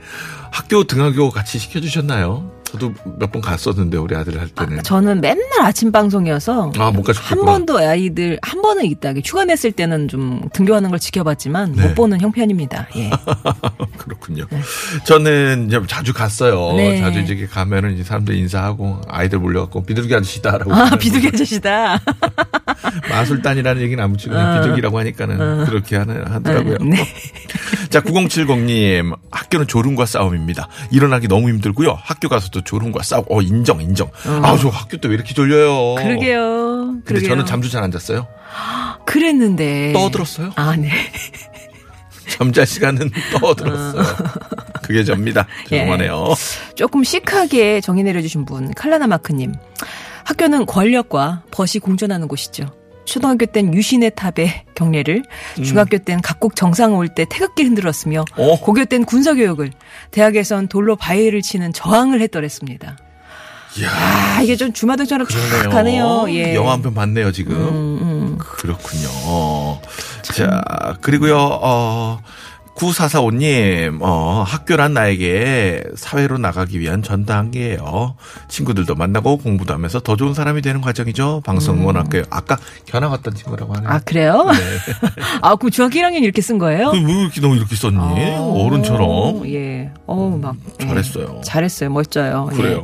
학교 0.50 0.84
등하교 0.84 1.30
같이 1.30 1.58
시켜주셨나요? 1.58 2.56
저도 2.70 2.92
몇 3.18 3.32
번 3.32 3.40
갔었는데 3.40 3.96
우리 3.96 4.14
아들 4.14 4.38
할 4.38 4.46
때는. 4.48 4.82
저는 4.82 5.22
맨날 5.22 5.40
아침 5.62 5.90
방송이어서 5.90 6.72
아, 6.78 6.90
못한 6.90 7.02
가셨구나. 7.14 7.42
번도 7.50 7.78
아이들 7.78 8.38
한 8.42 8.60
번은 8.60 8.84
있다. 8.84 9.14
휴가 9.24 9.46
냈을 9.46 9.72
때는 9.72 10.06
좀 10.08 10.42
등교하는 10.52 10.90
걸 10.90 10.98
지켜봤지만 10.98 11.72
네. 11.72 11.86
못 11.88 11.94
보는 11.94 12.20
형편입니다. 12.20 12.88
예. 12.96 13.10
그렇군요. 13.96 14.44
저는 15.04 15.68
이제 15.68 15.80
자주 15.86 16.12
갔어요. 16.12 16.74
네. 16.76 17.00
자주 17.00 17.20
이제 17.20 17.46
가면은 17.50 17.94
이제 17.94 18.04
사람들 18.04 18.34
인사하고 18.34 19.00
아이들 19.08 19.38
몰려갖고 19.38 19.84
비둘기 19.84 20.14
아저씨다라고. 20.14 20.74
아 20.74 20.90
비둘기 20.96 21.28
아저씨다. 21.28 21.98
마술단이라는 23.08 23.80
얘기는 23.82 24.02
아무튼 24.02 24.30
그냥 24.32 24.60
비둘기라고 24.60 24.98
하니까는 24.98 25.64
그렇게 25.64 25.96
하는, 25.96 26.26
하더라고요. 26.26 26.76
네. 26.82 27.06
자, 27.88 28.00
9070님. 28.02 29.16
학교는 29.30 29.66
졸음과 29.66 30.04
싸움 30.06 30.34
입니다. 30.38 30.68
일어나기 30.90 31.28
너무 31.28 31.48
힘들고요. 31.48 31.98
학교 32.02 32.28
가서도 32.28 32.62
졸음과 32.62 33.02
싸우고, 33.02 33.38
어, 33.38 33.42
인정, 33.42 33.80
인정. 33.82 34.10
아, 34.42 34.56
저 34.60 34.68
학교 34.68 34.96
때 34.96 35.08
왜 35.08 35.14
이렇게 35.14 35.34
졸려요? 35.34 35.96
그러게요. 35.96 36.86
근데 36.86 37.02
그러게요. 37.04 37.28
저는 37.28 37.46
잠도 37.46 37.68
잘 37.68 37.82
안 37.82 37.90
잤어요. 37.92 38.26
그랬는데. 39.06 39.92
떠들었어요? 39.92 40.52
아 40.56 40.74
네. 40.76 40.90
잠잘 42.28 42.66
시간은 42.66 43.10
떠들었어요. 43.40 44.04
그게 44.82 45.02
접니다. 45.04 45.46
예. 45.72 45.78
죄송하네요. 45.80 46.34
조금 46.76 47.02
시크하게 47.04 47.80
정의 47.80 48.04
내려주신 48.04 48.44
분 48.44 48.72
칼라나 48.74 49.06
마크님. 49.06 49.54
학교는 50.24 50.66
권력과 50.66 51.42
벗이 51.50 51.78
공존하는 51.80 52.28
곳이죠. 52.28 52.66
초등학교 53.08 53.46
땐 53.46 53.72
유신의 53.74 54.12
탑의 54.14 54.64
경례를, 54.74 55.22
중학교 55.64 55.98
땐 55.98 56.20
각국 56.20 56.54
정상 56.54 56.94
올 56.94 57.08
때 57.08 57.24
태극기 57.28 57.62
흔들었으며, 57.64 58.24
어. 58.36 58.60
고교 58.60 58.84
땐 58.84 59.04
군사교육을, 59.04 59.70
대학에선 60.10 60.68
돌로 60.68 60.94
바위를 60.94 61.40
치는 61.42 61.72
저항을 61.72 62.20
했더랬습니다. 62.20 62.96
이야. 63.78 63.88
아, 63.90 64.42
이게 64.42 64.56
좀 64.56 64.72
주마등처럼 64.72 65.26
쫙. 65.26 65.68
가네요. 65.70 66.26
예. 66.30 66.54
영화 66.54 66.72
한 66.72 66.82
편 66.82 66.94
봤네요, 66.94 67.32
지금. 67.32 67.54
음, 67.56 67.98
음. 68.00 68.38
그렇군요. 68.38 69.08
자, 70.22 70.96
그리고요, 71.00 71.36
어, 71.38 72.20
9445님, 72.78 73.98
어, 74.02 74.44
학교란 74.46 74.94
나에게 74.94 75.82
사회로 75.96 76.38
나가기 76.38 76.78
위한 76.78 77.02
전단계예요. 77.02 78.14
친구들도 78.46 78.94
만나고 78.94 79.38
공부도 79.38 79.74
하면서 79.74 79.98
더 79.98 80.14
좋은 80.16 80.32
사람이 80.32 80.62
되는 80.62 80.80
과정이죠. 80.80 81.42
방송 81.44 81.78
응원할게요. 81.78 82.22
아까 82.30 82.56
견학 82.86 83.10
왔던 83.10 83.34
친구라고 83.34 83.74
하네요. 83.74 83.90
아, 83.90 83.98
그래요? 84.04 84.46
아, 85.42 85.56
그 85.56 85.70
중학교 85.70 85.98
1학년 85.98 86.22
이렇게 86.22 86.40
쓴 86.40 86.58
거예요? 86.58 86.92
네. 86.92 87.02
그왜 87.02 87.20
이렇게 87.22 87.40
너 87.40 87.54
이렇게 87.54 87.74
썼니? 87.74 87.98
어른처럼. 87.98 89.48
예. 89.48 89.90
어우, 90.06 90.38
막. 90.38 90.54
예. 90.80 90.86
잘했어요. 90.86 91.40
잘했어요. 91.44 91.90
멋져요. 91.90 92.50
그래요. 92.54 92.78
예. 92.78 92.82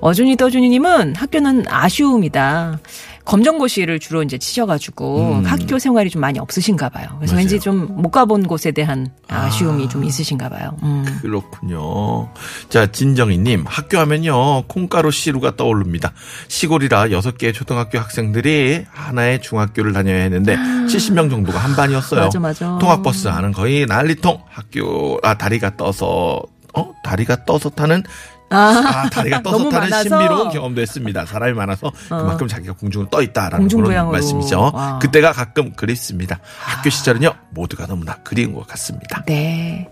어준이 0.00 0.36
떠준이님은 0.36 1.14
학교는 1.16 1.64
아쉬움이다. 1.68 2.78
검정고시를 3.26 3.98
주로 4.00 4.22
이제 4.22 4.38
치셔가지고 4.38 5.42
학교 5.44 5.78
생활이 5.78 6.08
좀 6.10 6.20
많이 6.22 6.38
없으신가 6.38 6.88
봐요. 6.88 7.08
그래서 7.18 7.34
음. 7.34 7.36
맞아요. 7.36 7.38
왠지 7.42 7.60
좀 7.60 7.86
못 7.96 8.10
가본 8.10 8.46
곳에 8.46 8.70
대한 8.72 9.08
아쉬움이 9.28 9.88
좀 9.88 10.04
있으신가 10.04 10.48
봐요. 10.48 10.76
음. 10.82 11.04
그렇군요. 11.22 12.28
자, 12.68 12.86
진정희님, 12.90 13.64
학교 13.66 13.98
하면요, 13.98 14.62
콩가루 14.68 15.10
씨루가 15.10 15.56
떠오릅니다. 15.56 16.12
시골이라 16.48 17.10
여섯 17.10 17.36
개의 17.36 17.52
초등학교 17.52 17.98
학생들이 17.98 18.84
하나의 18.90 19.42
중학교를 19.42 19.92
다녀야 19.92 20.22
했는데, 20.22 20.56
70명 20.56 21.30
정도가 21.30 21.58
한 21.58 21.74
반이었어요. 21.74 22.20
아. 22.20 22.24
맞아, 22.24 22.38
맞아. 22.40 22.78
통학버스 22.80 23.28
안은 23.28 23.52
거의 23.52 23.86
난리통. 23.86 24.40
학교, 24.48 25.18
아, 25.22 25.36
다리가 25.36 25.76
떠서, 25.76 26.42
어? 26.74 26.92
다리가 27.02 27.44
떠서 27.44 27.70
타는 27.70 28.02
아, 28.50 29.08
다리가 29.10 29.42
떠서 29.42 29.68
타는 29.68 29.90
많아서? 29.90 29.96
어. 29.96 30.02
신비로운 30.20 30.50
경험도 30.50 30.80
했습니다. 30.80 31.26
사람이 31.26 31.52
많아서 31.54 31.90
그만큼 32.08 32.46
자기가 32.46 32.74
공중으로 32.74 33.08
떠 33.10 33.20
있다라는 33.22 33.50
그런 33.50 33.62
공중부양으로. 33.68 34.12
말씀이죠. 34.12 34.70
와. 34.72 34.98
그때가 35.00 35.32
가끔 35.32 35.72
그립습니다. 35.72 36.38
학교 36.58 36.90
시절은요 36.90 37.32
모두가 37.50 37.86
너무나 37.86 38.14
그리운 38.22 38.54
것 38.54 38.66
같습니다. 38.68 39.22
네. 39.26 39.88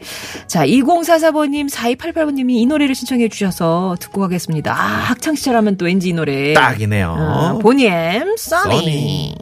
자, 0.46 0.64
2044번님, 0.66 1.70
4288번님이 1.70 2.50
이 2.52 2.66
노래를 2.66 2.94
신청해 2.94 3.28
주셔서 3.28 3.96
듣고 4.00 4.20
가겠습니다. 4.22 4.72
아, 4.72 4.76
학창 4.84 5.34
시절 5.34 5.56
하면 5.56 5.76
또 5.76 5.86
왠지 5.86 6.08
이 6.10 6.12
노래. 6.12 6.52
딱이네요. 6.54 7.10
어, 7.18 7.58
보니엠, 7.58 8.36
써니. 8.36 8.76
써니. 8.80 9.34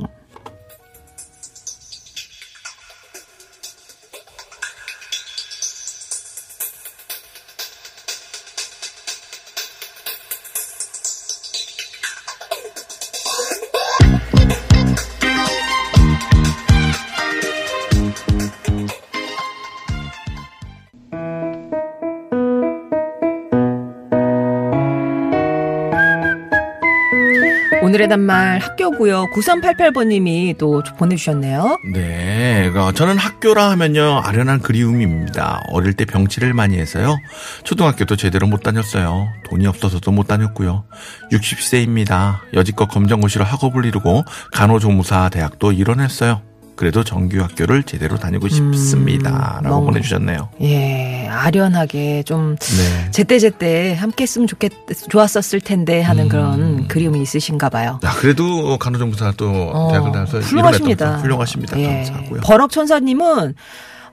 오늘의 27.92 28.08
단말 28.08 28.58
학교고요. 28.60 29.26
9388번님이 29.34 30.56
또 30.56 30.82
보내주셨네요. 30.96 31.76
네, 31.92 32.72
어, 32.74 32.90
저는 32.92 33.18
학교라 33.18 33.70
하면요 33.72 34.22
아련한 34.24 34.60
그리움입니다. 34.60 35.60
어릴 35.68 35.92
때 35.92 36.06
병치를 36.06 36.54
많이 36.54 36.78
해서요. 36.78 37.18
초등학교도 37.64 38.16
제대로 38.16 38.46
못 38.46 38.62
다녔어요. 38.62 39.28
돈이 39.50 39.66
없어서도 39.66 40.10
못 40.10 40.26
다녔고요. 40.26 40.86
60세입니다. 41.32 42.38
여지껏 42.54 42.88
검정고시로 42.88 43.44
학업을 43.44 43.84
이루고 43.84 44.24
간호조무사 44.52 45.28
대학도 45.28 45.72
이뤄냈어요. 45.72 46.40
그래도 46.82 47.04
정규 47.04 47.40
학교를 47.40 47.84
제대로 47.84 48.16
다니고 48.16 48.48
싶습니다. 48.48 49.60
라고 49.62 49.76
너무- 49.76 49.86
보내주셨네요. 49.86 50.48
예, 50.62 51.28
아련하게 51.30 52.24
좀 52.24 52.56
네. 52.56 53.10
제때제때 53.12 53.94
함께 53.94 54.24
했으면 54.24 54.48
좋겠, 54.48 54.72
좋았었을 55.08 55.60
텐데 55.60 56.00
음. 56.00 56.08
하는 56.08 56.28
그런 56.28 56.88
그리움이 56.88 57.22
있으신가 57.22 57.68
봐요. 57.68 58.00
아, 58.02 58.12
그래도 58.16 58.76
간호조무사 58.78 59.34
또 59.36 59.48
어, 59.72 59.92
대학을 59.92 60.10
다녀서 60.10 60.40
훌륭하십니다. 60.40 61.18
훌륭하십니다. 61.18 61.78
예. 61.78 61.86
감사하고요. 61.86 62.40
버럭천사님은 62.40 63.54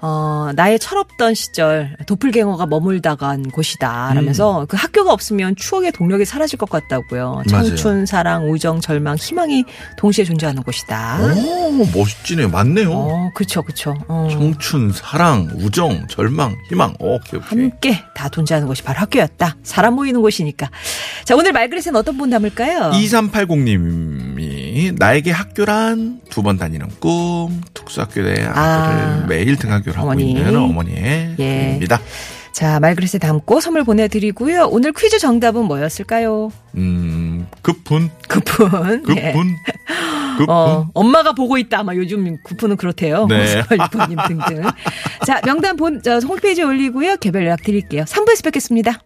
어, 0.01 0.51
나의 0.55 0.79
철없던 0.79 1.33
시절 1.33 1.95
도플갱어가 2.05 2.65
머물다간 2.67 3.49
곳이다. 3.51 4.13
라면서 4.13 4.65
그 4.69 4.77
학교가 4.77 5.11
없으면 5.11 5.55
추억의 5.57 5.91
동력이 5.91 6.23
사라질 6.25 6.57
것 6.57 6.69
같다고요. 6.69 7.43
음. 7.45 7.51
맞아요. 7.51 7.67
청춘, 7.69 8.05
사랑, 8.05 8.49
우정, 8.49 8.79
절망, 8.79 9.17
희망이 9.17 9.65
동시에 9.97 10.23
존재하는 10.23 10.63
곳이다. 10.63 11.19
오, 11.35 11.85
멋있지네요. 11.93 12.49
맞네요. 12.49 12.91
어, 12.91 13.29
그쵸, 13.35 13.61
그쵸. 13.61 13.93
어. 14.07 14.29
청춘, 14.31 14.93
사랑, 14.93 15.49
우정, 15.55 16.07
절망, 16.07 16.55
희망. 16.69 16.93
오케이, 16.99 17.39
오케이. 17.39 17.41
함께 17.41 18.03
다 18.15 18.29
존재하는 18.29 18.67
곳이 18.67 18.83
바로 18.83 18.99
학교였다. 18.99 19.57
사람 19.63 19.95
모이는 19.95 20.21
곳이니까. 20.21 20.69
자, 21.25 21.35
오늘 21.35 21.51
말그릇엔 21.51 21.95
어떤 21.95 22.17
분 22.17 22.29
담을까요? 22.29 22.91
2380님 22.93 24.38
이 24.69 24.91
나에게 24.95 25.31
학교란 25.31 26.21
두 26.29 26.41
번 26.43 26.57
다니는 26.57 26.87
꿈 26.99 27.61
특수학교에 27.73 28.31
아들을 28.33 28.53
아. 28.53 29.25
매일 29.27 29.55
등하교를 29.57 29.97
하고 29.97 30.07
어머니. 30.11 30.31
있는 30.31 30.55
어머니의 30.55 31.35
예. 31.39 31.79
자, 32.53 32.79
말그릇에 32.79 33.19
담고 33.19 33.59
선물 33.61 33.83
보내드리고요. 33.83 34.67
오늘 34.71 34.91
퀴즈 34.93 35.17
정답은 35.19 35.65
뭐였을까요? 35.65 36.51
음, 36.75 37.47
급분, 37.61 38.09
그분. 38.27 39.03
급분, 39.03 39.17
예. 39.17 39.31
급분. 39.33 39.55
어, 40.49 40.87
엄마가 40.93 41.33
보고 41.33 41.57
있다. 41.57 41.79
아마 41.79 41.93
요즘 41.95 42.37
구프는 42.43 42.77
그렇대요. 42.77 43.27
네. 43.27 43.61
님 44.07 44.17
등등. 44.27 44.63
자, 45.25 45.41
명단 45.45 45.75
본, 45.75 46.01
저, 46.03 46.17
홈페이지에 46.19 46.63
올리고요. 46.63 47.17
개별 47.17 47.43
연락 47.45 47.61
드릴게요. 47.63 48.03
3부에서 48.03 48.43
뵙겠습니다. 48.45 48.99